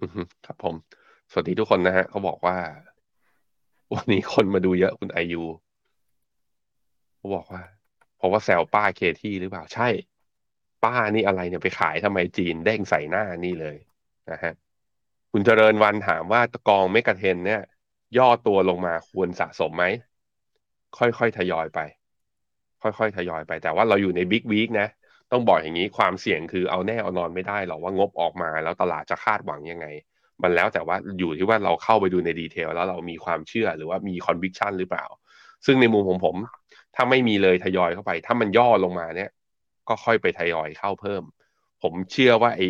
[0.00, 0.74] อือฮึครับผม
[1.30, 2.56] สวัสดีทุกคนนะฮะเขาบอกว่า
[3.94, 5.42] วันนี้คนมาดูเยอะคุณไอยู
[7.16, 7.62] เขาบอกว่า
[8.16, 9.88] เพราะว่าแซวป้าเคที่หรือเปล่าใช่
[10.84, 13.76] ป้านี่อะไรเนี่ยไปขายทำไมจีนเด้งใส่หน้านี่เลย
[14.30, 14.52] นะฮะ
[15.32, 17.60] คุณเจริญวันถามว่าตะกองเมกะเทนเนี่ย
[18.18, 19.84] ย่อตัวลงมาควรสะสมไหม
[20.98, 21.80] ค่อยๆ ทยอยไป
[22.82, 24.88] ค่อยๆ ทยอยไป แต่ว่าเราอยู่ในบิ๊กวีคนะ
[25.32, 29.86] ต้องบอกอย่างนี้ความเสี่ยงคือเอาแน่เอานอนไม่ได้หรอกว่างบออกมาแล้วตลาดจะคาดหวังยังไง
[30.42, 35.04] มันแล้วแต่ว่าอยู่ที่ว่าเราเข้าไปดูใน detail แล้วเรามีความเชื่อหรือว่ามี conviction หรือเปล่า
[35.66, 36.36] ซึ่งในมุมของผม
[36.94, 39.30] ถ้าไม่มีเลยทยอยเข้าไป ถ้ามันย่อลงมาเนี่ย
[39.88, 41.22] ก็ค่อยไปทยอยเข้าเพิ่ม
[41.82, 42.68] ผมเชื่อว่าไอ้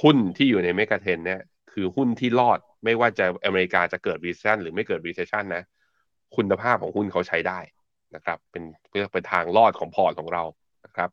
[0.00, 1.40] หุ้นที่อยู่ใน Mega 10เนี่ย
[1.78, 5.64] คือหุ้นที่รอด ไม่ว่าจะอเมริกาจะเกิด recession หรือไม่เกิด recession นะ
[6.36, 7.60] คุณภาพของหุ้นเขาใช้ได้
[8.14, 10.44] นะครับ เป็นเพื่อเป็นทางรอดของพอร์ตของเรา
[10.84, 11.10] นะครับ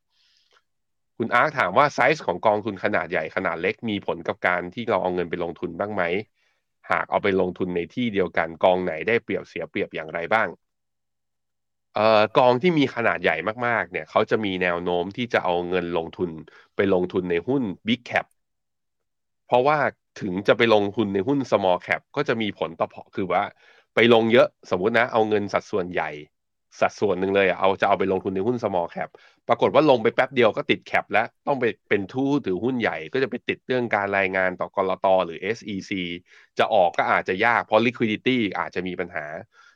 [1.18, 6.04] คุณอาร์คถามว่าไซส์ของกองทุนขนาดใหญ่ขนาดเล็กมีผลกับการที่เราเอาเงินไปลงทุนบ้างไหม
[6.92, 10.48] หากเอาไปลงทุนในที่เดียวกันกองไหนได้เปรียบเสียเปรียบอย่างไรบ้าง
[11.96, 13.36] เอ่อกองที่มีขนาดใหญ่
[13.68, 16.30] มากๆ เนี่ยเขาจะมีแนวโน้มที่จะเอาเงินลงทุน
[16.76, 18.26] ไปลงทุนในหุ้น Big Cap
[19.48, 19.78] เพราะว่า
[20.22, 23.44] ถึงจะไปลงทุนในหุ้น small cap ก็จะมีผลต่อพอคือว่า
[23.96, 26.10] ไปลงเยอะสมมุตินะ เอาเงินสัดส่วนใหญ่
[26.82, 29.10] สัดส่วนหนึ่งเลยเอาจะเอาไปลงทุนในหุ้น small cap
[29.48, 35.92] ปรากฏว่าลงไปแป๊บเดียวก็ติด cap แล้วต้องไปเป็นทู่ถือหุ้นใหญ่ก็จะไปติดเรื่องการรายงานต่อกลตหรือ SEC
[36.60, 39.26] จะออกก็อาจจะยากเพราะ liquidity อาจจะมีปัญหา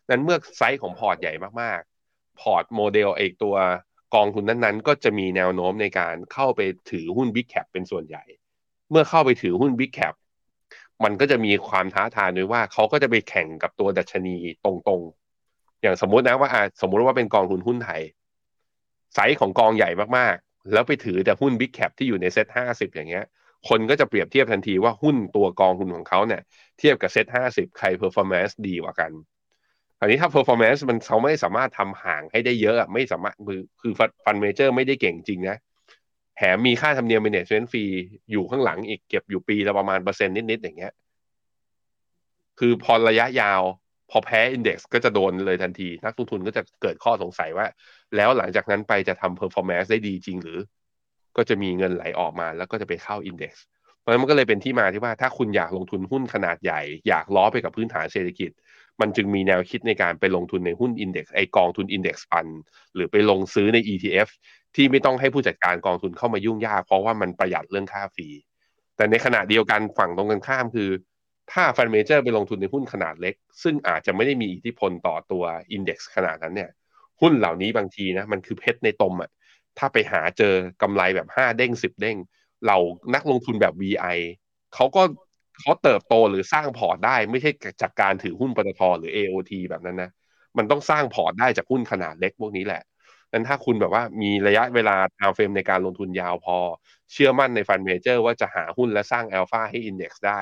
[0.10, 3.56] นั้นเมื่อไซส์ของพอร์ตใหญ่มากๆ พอร์ตโมเดลของตัว
[4.16, 6.62] กองทุนนั้นๆ ก็จะมีแนวโน้มในการเข้าไป
[6.92, 8.24] ถือหุ้น Big Cap เป็นส่วนใหญ่
[8.92, 10.14] เมื่อเข้าไปถือหุ้น Big Cap
[11.04, 14.36] มันก็จะมีความท้าทายด้วยว่าเขาก็จะไปแข่งกับตัวดัชนี
[14.66, 16.50] ตรงๆ อย่างสมมุตินะว่า
[16.82, 18.02] สมมุติว่าเป็นกองทุนหุ้นไทย
[19.14, 23.26] ไซส์ของกองใหญ่มากๆ แล้วไปถือแต่หุ้น Big Cap ที่อยู่ในเซ็ตห้าสิบอย่างเงี้ย
[23.70, 26.42] คนก็จะเปรียบเทียบทันทีว่าหุ้นตัวกองทุนของเขาเนี่ย
[26.80, 29.12] เทียบกับเซ็ตห้าสิบใคร performance ดีกว่ากัน
[30.00, 33.94] คราวนี้ถ้า performance มันเขาไม่สามารถทำห่างให้ได้เยอะไม่สามารถคือคือ
[34.26, 35.58] fund manager ไม่ได้เก่งจริงนะ
[36.38, 37.94] แถมมีค่าธรรมเนียม management fee
[38.32, 40.94] อยู่ข้างหลังอีกเก็บอยู่ปีละประมาณเปอร์เซ็นต์นิด ๆ อย่างเงี้ย
[42.60, 43.62] คือพอระยะยาว
[44.12, 47.66] พอแพ้อินเด็กซ์ก็จะโดนเลยทันที นักลงทุนก็จะเกิดข้อสงสัยว่า
[48.16, 50.60] แล้วหลังจากนั้นไปจะทำ performance ได้ดีจริงหรือ
[51.38, 53.66] ก็จะมีเงินไหลออกมาแล้วก็จะไปเข้าอินเด็กซ์
[54.00, 58.52] เพราะฉะนั้นมันก็เลยเป็นที่มาที่ว่าถ้าคุณอยากลงทุนหุ้นขนาดใหญ่ อยากล้อไปกับพื้นฐานเศรษฐกิจ
[59.02, 62.48] มันจึงมีแนวคิดในการไปลงทุนในหุ้นอินเด็กซ์ไอกองทุนอินเด็กซ์ฟัน
[62.96, 64.30] หรือไปลงซื้อใน ETF
[64.76, 68.28] ที่ไม่ต้องให้ผู้จัดการกองทุนเข้ามายุ่งยาก เพราะว่ามันประหยัดเรื่องค่าฟรี
[68.96, 70.90] แต่ในขณะเดียวกันฝั่งตรงกันข้ามคือ
[71.52, 76.70] ถ้า fund manager ไปลงทุนในหุ้นขนาดเล็ก ซึ่งอาจจะไม่ได้มีอิทธิพลต่อตัว index ขนาดนั้นเนี่ย
[77.22, 79.30] หุ้นเหล่านี้บางทีนะมันคือเพชรในตมอะ
[79.78, 82.18] ถ้าไปหาเจอกำไรแบบห้าเด้งสิบเด้ง
[82.68, 82.78] เรา
[83.16, 84.18] นักลงทุนแบบ VI
[84.76, 85.02] เขาก็
[85.60, 87.50] เขาเติบโตหรือสร้างพอร์ตได้ไม่ใช่
[87.82, 90.10] จากการถือหุ้นปตทหรือ AOT แบบนั้นนะ
[90.58, 92.82] มันต้องสร้างพอร์ตได้จากหุ้นขนาดเล็กพวกนี้แหละ
[93.38, 96.58] นั้นถ้าคุณแบบว่ามีระยะเวลา time frame ในการลงทุนยาวพอ
[97.12, 100.42] เชื่อมั่นใน fund manager ว่าจะหาหุ้นและสร้างอัลฟาให้ index ได้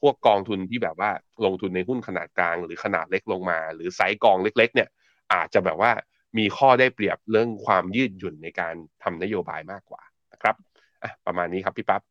[0.00, 1.10] พวกกองทุนที่แบบว่า
[1.44, 4.88] ลงทุนในหุ้นขนาดกลาง หรือขนาดเล็กลงมา หรือไซส์กองเล็ก ๆ เนี่ย
[5.32, 5.90] อาจจะแบบว่า
[6.38, 10.02] มีข้อได้เปรียบเรื่องความยืดหยุ่นในการทำนโยบายมากกว่า
[10.32, 10.54] นะครับ
[11.02, 12.02] อะประมาณนี้ครับพี่ปั๊บ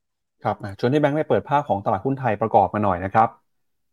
[0.44, 3.30] ครับชวนพี่แบงค์ไปเปิดภาพของตลาดหุ้นไทยประกอบมาหน่อยนะครับ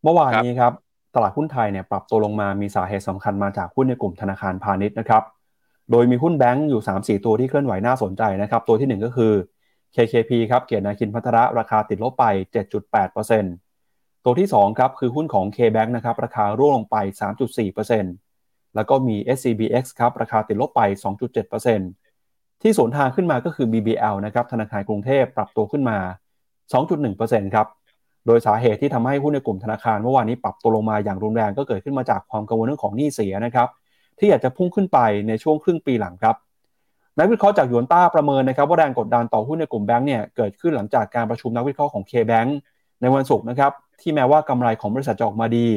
[0.02, 0.72] เมื่อวานนี้ครับ
[1.14, 5.22] ตลาดหุ้นไทยเนี่ยปรับตัวลงมามีสาเหตุสำคัญมาจากหุ้นในกลุ่มธนาคารพาณิชย์นะครับ
[5.90, 9.32] โดยมีหุ้นแบงก์อยู่ 3-4 ตัวที่เคลื่อนไหวน่าสนใจนะครับ ตัวที่ 1 ก็คือ
[9.94, 12.24] KKP ครับ เกียรตินาคินพัทระราคาติดลบไป
[13.44, 16.96] 7.8%ตัวที่ 2 ครับ คือหุ้นของ KBank นะครับ ราคาร่วงลงไป
[18.00, 20.80] 3.4%แล้วก็มี SCBX ครับ ราคาติดลบไป
[21.52, 25.98] 2.7%ที่สวนทางขึ้นมาก็คือ BBL นะครับ ธนาคารกรุงเทพปรับตัวขึ้นมา
[26.76, 27.66] 2.1%ครับ
[28.26, 33.68] โดยสาเหตุที่ทำให้หุ้นในกลุ่มธนาคารเมื่อวานนี้ปรับตัวลงมาอย่างรุนแรงก็เกิดขึ้นมาจากความกังวลเรื่องของหนี้เสียนะครับ
[34.18, 34.98] ที่อยากจะพุ่งขึ้นไป
[35.28, 36.36] ในช่วงครึ่งปีหลังครับ
[37.18, 42.50] นักวิเคราะห์จากยวนต้าประเมินนะครับว่าแรงกดดันต่อหุ้นในกลุ่มแบงก์เนี่ยเกิดขึ้นหลังจากการประชุมนักวิเคราะห์ของ K-Bank
[43.00, 45.68] ในวันศุกร์นะครับที่แม้ว่ากำไรของบริษัทจะออกมาดี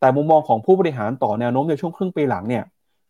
[0.00, 2.64] แต่มุมมองของผู้บริหารต่อแนวโน้มในช่วงครึ่งปีหลังเนี่ย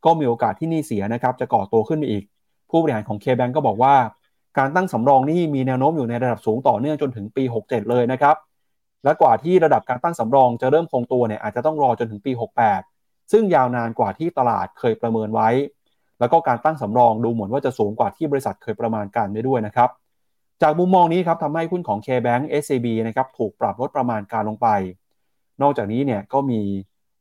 [0.04, 2.24] ก็มีโอกาสที่หนี้เสียนะครับจะก่อตัวขึ้นไปอีก
[2.70, 3.94] ผู้บริหารของ K-Bank ก็บอกว่า
[4.58, 8.36] การตั้งสำรองนี่มีแนวโน้มอยู่ในระดับสูงต่อเนื่องจนถึงปี 67 เลยนะครับ
[9.04, 12.89] และกว่าที่ระดับการตั้งสำรองจะเริ่มคงตัวเนี่ยอาจจะต้องรอจนถึงปี 68
[13.32, 15.48] ซึ่งยาวนานกว่าที่ตลาดเคยประเมินไว้
[16.20, 19.90] แล้วก็การตั้งสำรองดูเหมือนว่าจะสูงกว่าที่บริษัทเคยประมาณการได้ด้วยนะครับ
[20.62, 24.68] จากมุมมองนี้ครับทำให้หุ้นของ K-Bank SCB นะครับถูกปรับลดประมาณการลงไป
[25.62, 26.60] นอกจากนี้เนี่ยก็มี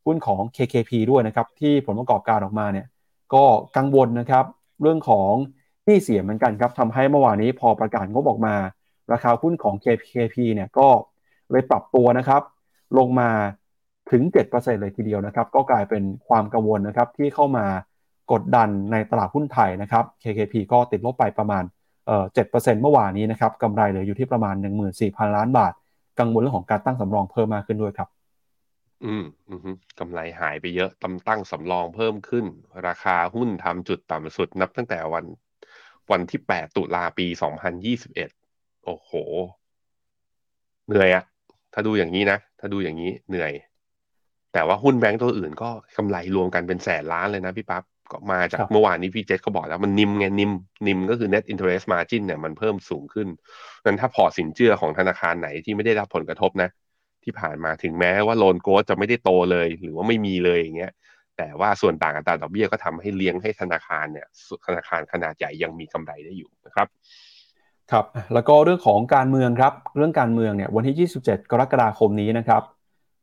[0.05, 2.87] หุ้นของ KKP ด้วยนะครับที่ผลประกอบการออกมาเนี่ย
[3.33, 3.45] ก็
[3.77, 4.45] กังวลนะครับ
[4.81, 5.31] เรื่องของ
[5.85, 8.55] ที่เสียเหมือนกันครับทำให้เมื่อวานนี้พอประกาศงบออกมา
[9.11, 10.87] ราคาหุ้นของ KKP เนี่ยก็
[11.51, 12.41] เลยปรับตัวนะครับ
[12.97, 13.29] ลงมา
[14.11, 17.65] ถึง 7%เลยทีเดียวนะครับ ก็กลายเป็นความกังวลนะครับที่เข้ามา
[18.31, 21.63] กดดันในตลาดหุ้นไทยนะครับ KKP ก็ติดลบไปประมาณ
[22.07, 24.55] เอ่อ7%เมื่อวานนี้นะครับกำไรเหลืออยู่ที่ประมาณ
[24.95, 25.73] 14,000 ล้านบาท
[26.19, 28.09] กังวลเรื่องของการตั้งสำรองเพิ่มมากขึ้นด้วยครับ
[29.05, 32.45] อืมอืมกำไรหายไปเยอะตำตั้งสำรองเพิ่มขึ้น
[32.87, 35.25] ราคาหุ้นทำจุดต่ำสุดนับตั้งแต่วัน
[36.11, 37.27] วันที่ 8 ตุลาปี
[38.05, 39.11] 2021 โอ้โห
[40.87, 41.23] เหนื่อยอะ
[41.73, 43.51] ถ้าดูอย่างนี้นะ ถ้าดูอย่างนี้เหนื่อย
[44.53, 50.51] แต่ว่าหุ้นแบงก์ตัวอื่นก็กำไรรวมกันเป็นแสนล้านเลยนะพี่ปั๊บก็มาจากครับเมื่อวานนี้พี่เจษเขาบอกแล้วมัน NIM ไง NIM
[50.87, 53.27] NIM ก็คือ net interest margin เนี่ยมันเพิ่มสูงขึ้น
[53.85, 56.69] นั้นถ้าพอร์ตสินเชื่อของธนาคารไหนที่ไม่ได้รับผลกระทบนะ
[57.23, 60.91] ที่ผ่านมาถึงแม้ว่า loan growth จะไม่ได้โตเลย หรือว่าไม่มีเลยอย่างเงี้ย
[61.37, 64.27] แต่ว่าส่วนต่างอัตราดอกเบี้ยก็ทำให้เลี้ยงให้ธนาคารเนี่ย
[64.65, 66.87] ธนาคารขนาดใหญ่ยังมีกำไรได้อยู่นะครับ
[67.91, 72.63] ครับแล้วก็เรื่องของการเมืองครับ เรื่องการเมืองเนี่ยวันที่ 27 กรกฎาคมนี้นะครับ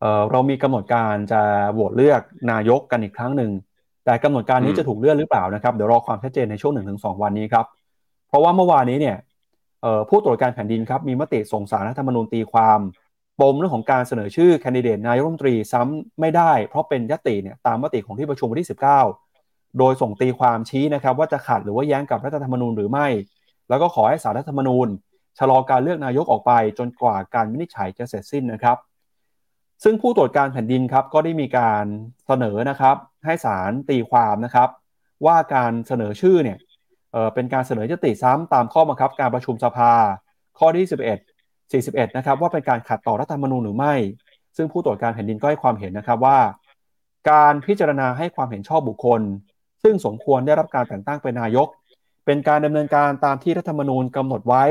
[0.00, 1.42] เอ่อเรามีกำหนดการจะ
[1.72, 3.50] โหวตเลือกนายกกันอีกครั้งหนึ่ง
[4.04, 7.66] แต่กำหนดการนี้อืมจะถูกเลื่อนหรือเปล่านะครับ เดี๋ยวรอความชัดเจนในช่วง1-2วันนี้ครับ
[8.28, 9.16] เพราะว่าเมื่อวานนี้เนี่ย
[9.82, 12.80] เอ่อผู้ตรวจการแผ่นดินครับมีมติส่งสารรัฐธรรมนูญตีความ
[13.40, 18.68] ปมเรื่องของการเสนอชื่อแคนดิเดตนายกรัฐมนตรีซ้ำไม่ได้ เพราะเป็นยติเนี่ยตามมติของที่ประชุมวันที่
[19.22, 23.06] 19 โดยส่งตีความชี้นะครับว่าจะขัดหรือว่าแย้งกับรัฐธรรมนูญหรือไม่
[23.68, 24.88] แล้วก็ขอให้สารรัฐธรรมนูญ
[25.38, 28.76] ชะลอการเลือกนายกออกไปจนกว่าการวินิจฉัยจะเสร็จสิ้นนะครับ
[29.84, 31.84] ซึ่งผู้ตรวจการแผ่นดินครับก็ได้มีการ
[32.26, 34.68] เสนอนะครับให้ศาลตีความนะครับ
[35.26, 36.58] ว่าการเสนอชื่อเนี่ย
[37.12, 39.92] เเป็นการเสนอยติซ้ำตามข้อบังคับการประชุมสภา
[40.58, 43.94] ข้อที่ 11 41 นะครับว่าเป็นการขัดต่อรัฐธรรมนูญหรือไม่
[44.56, 46.38] ซึ่งผู้ตรวจการแผ่นดินก็ให้ความเห็นนะครับว่า
[47.30, 49.20] การพิจารณาให้ความเห็นชอบบุคคล
[49.82, 51.68] ซึ่งสมควรได้รับการแต่งตั้งเป็นนายก
[52.26, 54.64] เป็นการดำเนินการตามที่รัฐธรรมนูญกำหนดไว้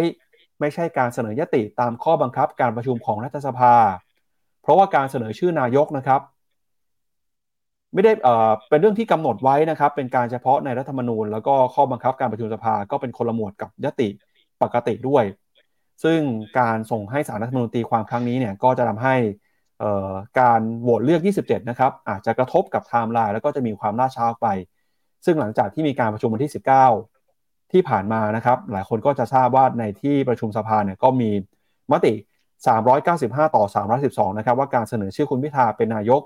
[0.60, 3.76] ไม่ใช่การเสนอยติตามข้อบังคับการประชุมของรัฐสภา
[4.66, 6.22] เพราะว่าการเสนอชื่อนายกนะครับ
[7.94, 14.08] ไม่ได้เอ่อเป็นเรื่องที่กำหนดไว้นะครับ เป็นการเฉพาะในรัฐธรรมนูญ แล้วก็ข้อบังคับการประชุมสภาก็เป็นคนละหมวดกับยติ
[14.62, 15.24] ปกติด้วย
[16.04, 16.20] ซึ่ง
[16.60, 19.16] การส่งให้สารรัฐธรรมนูญตีความครั้งนี้เนี่ยก็จะทำให้
[19.80, 24.48] เอ่อการโหวตเลือก 27 นะครับ อาจจะกระทบกับไทม์ไลน์แล้วก็จะมีความล่าช้าไป
[25.26, 26.52] ซึ่งหลังจากที่มีการประชุมวันที่
[27.12, 31.30] 19 ที่ผ่านมานะครับ หลายคนก็จะทราบว่าในที่ประชุมสภาเนี่ยก็มี
[31.92, 32.14] มติ
[32.64, 33.64] 395 ต่อ
[34.02, 36.22] 312 นะครับว่าการเสนอชื่อคุณพิธาเป็นนายก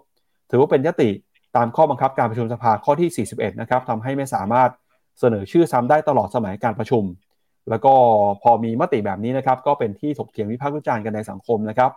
[0.50, 1.10] ถือว่าเป็นยติ
[1.56, 4.70] ตามข้อบังคับการประชุมสภาข้อที่ 41 นะครับทำให้ไม่สามารถ
[5.20, 7.04] เสนอชื่อซ้ำได้ตลอดสมัยการประชุม
[7.70, 7.94] แล้วก็
[8.44, 11.92] พอมีมติแบบนี้นะครับก็เป็นที่ถกเถียงวิพากษ์วิจารณ์กันในสังคมนะครับ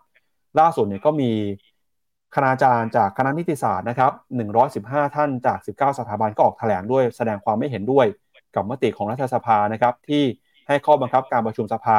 [0.59, 1.30] ล่าสุดเนี่ยก็มี
[2.35, 4.12] คณาจารย์จากคณะนิติศาสตร์นะครับ
[4.62, 8.07] 115 ท่านจาก 19 สถาบันก็ออกแถลงด้วยแสดงความไม่เห็นด้วย
[8.55, 10.22] กับมติของรัฐสภานะครับที่
[10.68, 11.99] ให้ข้อบังคับการประชุมสภา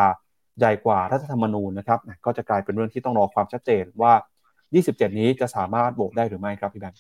[0.60, 4.14] ใหญ่กว่ารัฐธรรมนูญนะครับก็จะกลายเป็นเรื่องที่ต้องรอความชัดเจนว่า
[4.74, 7.00] 27 นี้จะสามารถโหวตได้หรือไม่ครับพี่แบงค์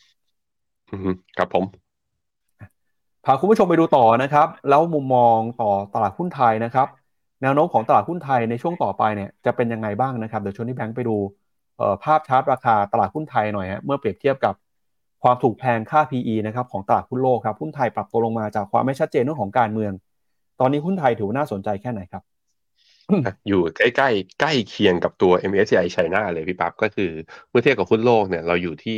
[0.91, 1.65] อืมครับผม
[3.25, 6.87] พาคุณผู้ชมไปดูต่อนะครับ แล้วมุมมองต่อตลาดหุ้นไทยนะครับ
[7.41, 11.15] แนวโน้มของตลาดหุ้นไทยในช่วงต่อไปเนี่ยจะเป็นยังไงบ้างนะครับเดี๋ยวชวนที่แบงค์ไปดู
[11.77, 14.53] เอ่อภาพชาร์ตราคาตลาดหุ้นไทยหน่อยฮะเมื่อเปรียบเทียบกับ
[15.23, 19.91] ความถูกแพงค่า PE นะครับของตลาดหุ้นโลกครับหุ้นไทยปรับตัวลงมาจากความไม่ชัดเจนเรื่องของการเมือง
[20.59, 22.23] ตอนนี้หุ้นไทยถือว่าน่าสนใจแค่ไหนครับ
[23.47, 27.11] อยู่ใกล้ใกล้ๆใกล้เคียงกับตัว MSCI China เลยพี่ปั๊บก็คือ
[27.49, 28.97] เมื่อเทียบกับหุ้นโลกเนี่ยเราอยู่ที่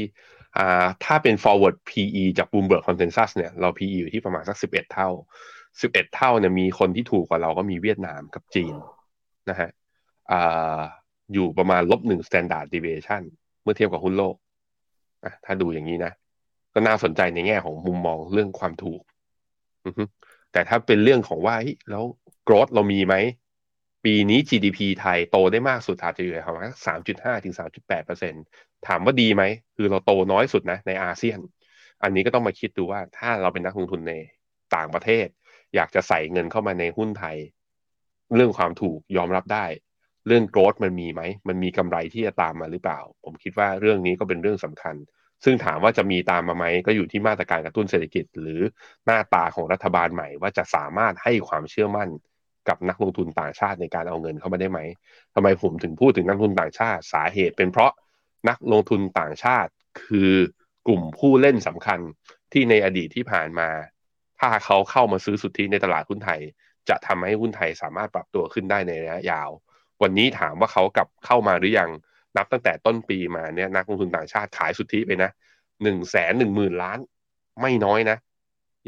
[0.58, 5.10] อ่าถ้าเป็น forward PE จาก Bloomberg Consensus เนี่ยเรา PE อยู่ที่ประมาณสัก 11 เท่า
[5.82, 8.76] 11 เท่าเนี่ยมีคนที่ถูกกว่าเราก็มีเวียดนามกับจีน
[9.50, 9.70] นะฮะ
[10.32, 10.80] อ่า
[11.34, 13.24] อยู่ประมาณลบหนึ่ง standard deviation
[13.64, 14.36] เมื่อเทียบกับหุ้นโลก
[15.24, 16.12] อะถ้าดูอย่างนี้นะ
[16.74, 19.02] ก็น่าสนใจในแง่ของมุมมองเรื่องความถูก
[20.52, 21.56] แต่ถ้าเป็นเรื่องของว่า
[21.90, 22.04] แล้ว
[22.48, 23.16] growth เรามีไหม
[24.06, 28.34] ปีนี้ GDP ไทยโตได้มากสุดอาจจะอยู่ประมาณสามจุดห้าถึงสามจุดแปดเปอร์เซ็น
[28.88, 29.44] ถามว่าดีไหม
[29.76, 31.40] คือเราโตน้อยสุดนะในอาเซียน
[32.04, 34.14] อันนี้ก็ต้องมาคิดดูว่าถ้าเราเป็นนักลงทุนใน
[34.76, 35.28] ต่างประเทศ
[35.76, 37.38] อยากจะใส่เงินเข้ามาในหุ้นไทย
[38.36, 39.66] เรื่องความถูกยอมรับได้
[40.28, 44.96] เรื่องโกรธมันมีไหม มันมีกำไรที่จะตามมาหรือเปล่า ผมคิดว่าเรื่องนี้ก็เป็นเรื่องสำคัญ
[45.44, 48.62] ซึ่งถามว่าจะมีตามมาไหมก็อยู่ที่มาตรการกระตุ้นเศรษฐกิจ หรือ
[49.06, 52.10] หน้าตาของรัฐบาลใหม่ว่าจะสามารถให้ความเชื่อมั่น
[52.70, 54.80] กับนักลงทุนต่างชาติในการเอาเงินเข้ามาได้ไหม
[55.36, 57.92] ทำไมผมถึงพูดถึงนักลงทุนต่างชาติสาเหตุ เป็นเพราะ
[58.50, 59.72] นักลงทุนต่างชาติ
[60.04, 60.32] คือ
[60.88, 62.00] กลุ่มผู้เล่นสำคัญ
[62.52, 63.70] ที่ในอดีตที่ผ่านมา
[64.40, 66.42] ถ้าเขาเข้ามาซื้อสุทธิในตลาดหุ้นไทย
[66.90, 69.50] จะทำให้หุ้นไทยสามารถปรับตัวขึ้นได้ในระยะยาว
[70.02, 71.90] วันนี้ถามว่าเขากลับเข้ามาหรือยัง
[72.38, 75.32] นับตั้งแต่ต้นปีมาเนี่ยนักลงทุนต่างชาติขายสุทธิไปนะ
[75.84, 77.00] หนึ่งแสนหนึ่งหมื่นล้าน
[77.62, 78.18] ไม่น้อยนะ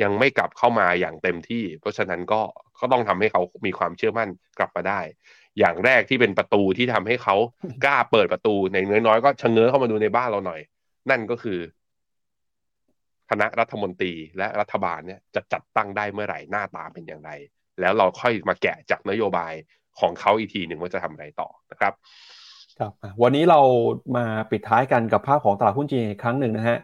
[0.02, 2.42] ยังไม่กลับเข้ามาอย่างเต็มที่ เพราะฉะนั้นก็
[2.80, 4.30] ก็ต้องทำให้เขามีความเชื่อมั่น
[4.60, 5.00] กลับมาได้
[5.60, 7.36] อย่างแรกที่เป็นประตูที่ทำให้เขา
[7.86, 10.62] กล้าเปิดประตูในน้อยๆก็ชะเง้อเข้ามาดูในบ้านเราหน่อย
[11.10, 11.60] นั่นก็คือ
[13.30, 17.32] คณะรัฐมนตรีและรัฐบาลเนี่ยจะจัดตั้งได้เมื่อไหร่หน้าตาเป็นอย่างไร
[17.80, 19.54] แล้วเราค่อยมาแกะจากนโยบาย
[20.00, 21.94] ของเขาอีกทีหนึ่งว่าจะทำอะไรต่อนะครับ
[22.80, 23.60] ครับอะวันนี้เรา
[24.18, 26.78] มาปิดท้ายกันกับภาพของตลาดหุ้นจีนอีกครั้งหนึ่งนะฮะ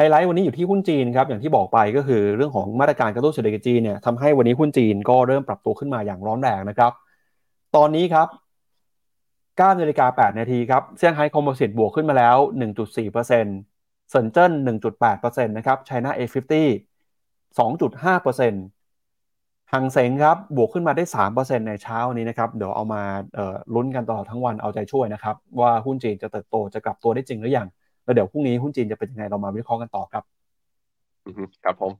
[0.00, 6.92] ฮไลท์วันนี้อยู่ที่หุ้นจีนครับอย่างที่บอกไปก็คือเรื่องของมาตรการกระตุ้นเศรษฐกิจจีนเนี่ยทำให้วันนี้หุ้นจีนก็เริ่มปรับตัวขึ้นมาอย่างร้อนแรงนะครับ
[7.76, 8.28] ตอนนี้ครับ
[9.08, 12.36] 9นาฬิกา8นาทีครับเซี่ยงไฮ้คอมโพสิตบวกขึ้นมาแล้ว
[12.98, 14.52] 1.4%เซินเจิ้น
[15.00, 16.52] 1.8%นะครับไชน่า A50
[17.58, 21.04] 2.5%หังเสงครับบวกขึ้นมาได้
[21.36, 23.02] 3%ในเช้านี้นะครับ เดี๋ยวเอามา
[23.74, 27.68] ลุ้นกันตลอดทั้งวันเอาใจช่วยนะครับ ว่าหุ้นจีนจะเติบโตจะกลับตัวได้จริงหรือยัง
[28.08, 30.24] แล้วเดี๋ยวพรุ่งนี้หุ้นจีนจะเป็นยังไงเรามาวิเคราะห์กันต่อครับ
[31.26, 31.92] อือฮึครับผม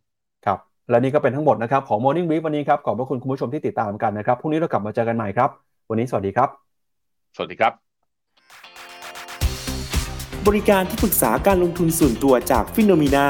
[0.46, 0.58] ครับ
[0.90, 5.50] และนี่ก็เป็นทั้งหมดนะครับของ Morning Brief วันนี้ครับขอบพระคุณคุณผู้ชมที่ติดตามกันนะครับพรุ่งนี้เรากลับมาเจอกันใหม่ครับ
[5.90, 6.48] วันนี้สวัสดีครับ
[7.36, 7.72] สวัสดีครับ
[10.46, 13.26] บริการที่ปรึกษาการลงทุนส่วนตัวจากฟิโนมีนา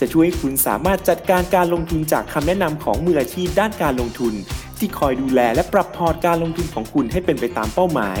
[0.00, 4.34] จะช่วยให้คุณสามารถจัดการการลงทุนจากคำแนะนำของมืออาชีพด้านการลงทุน
[4.78, 8.20] ที่คอยดูแลและปรับพอร์ตการลงทุนของคุณให้เป็นไปตามเป้าหมาย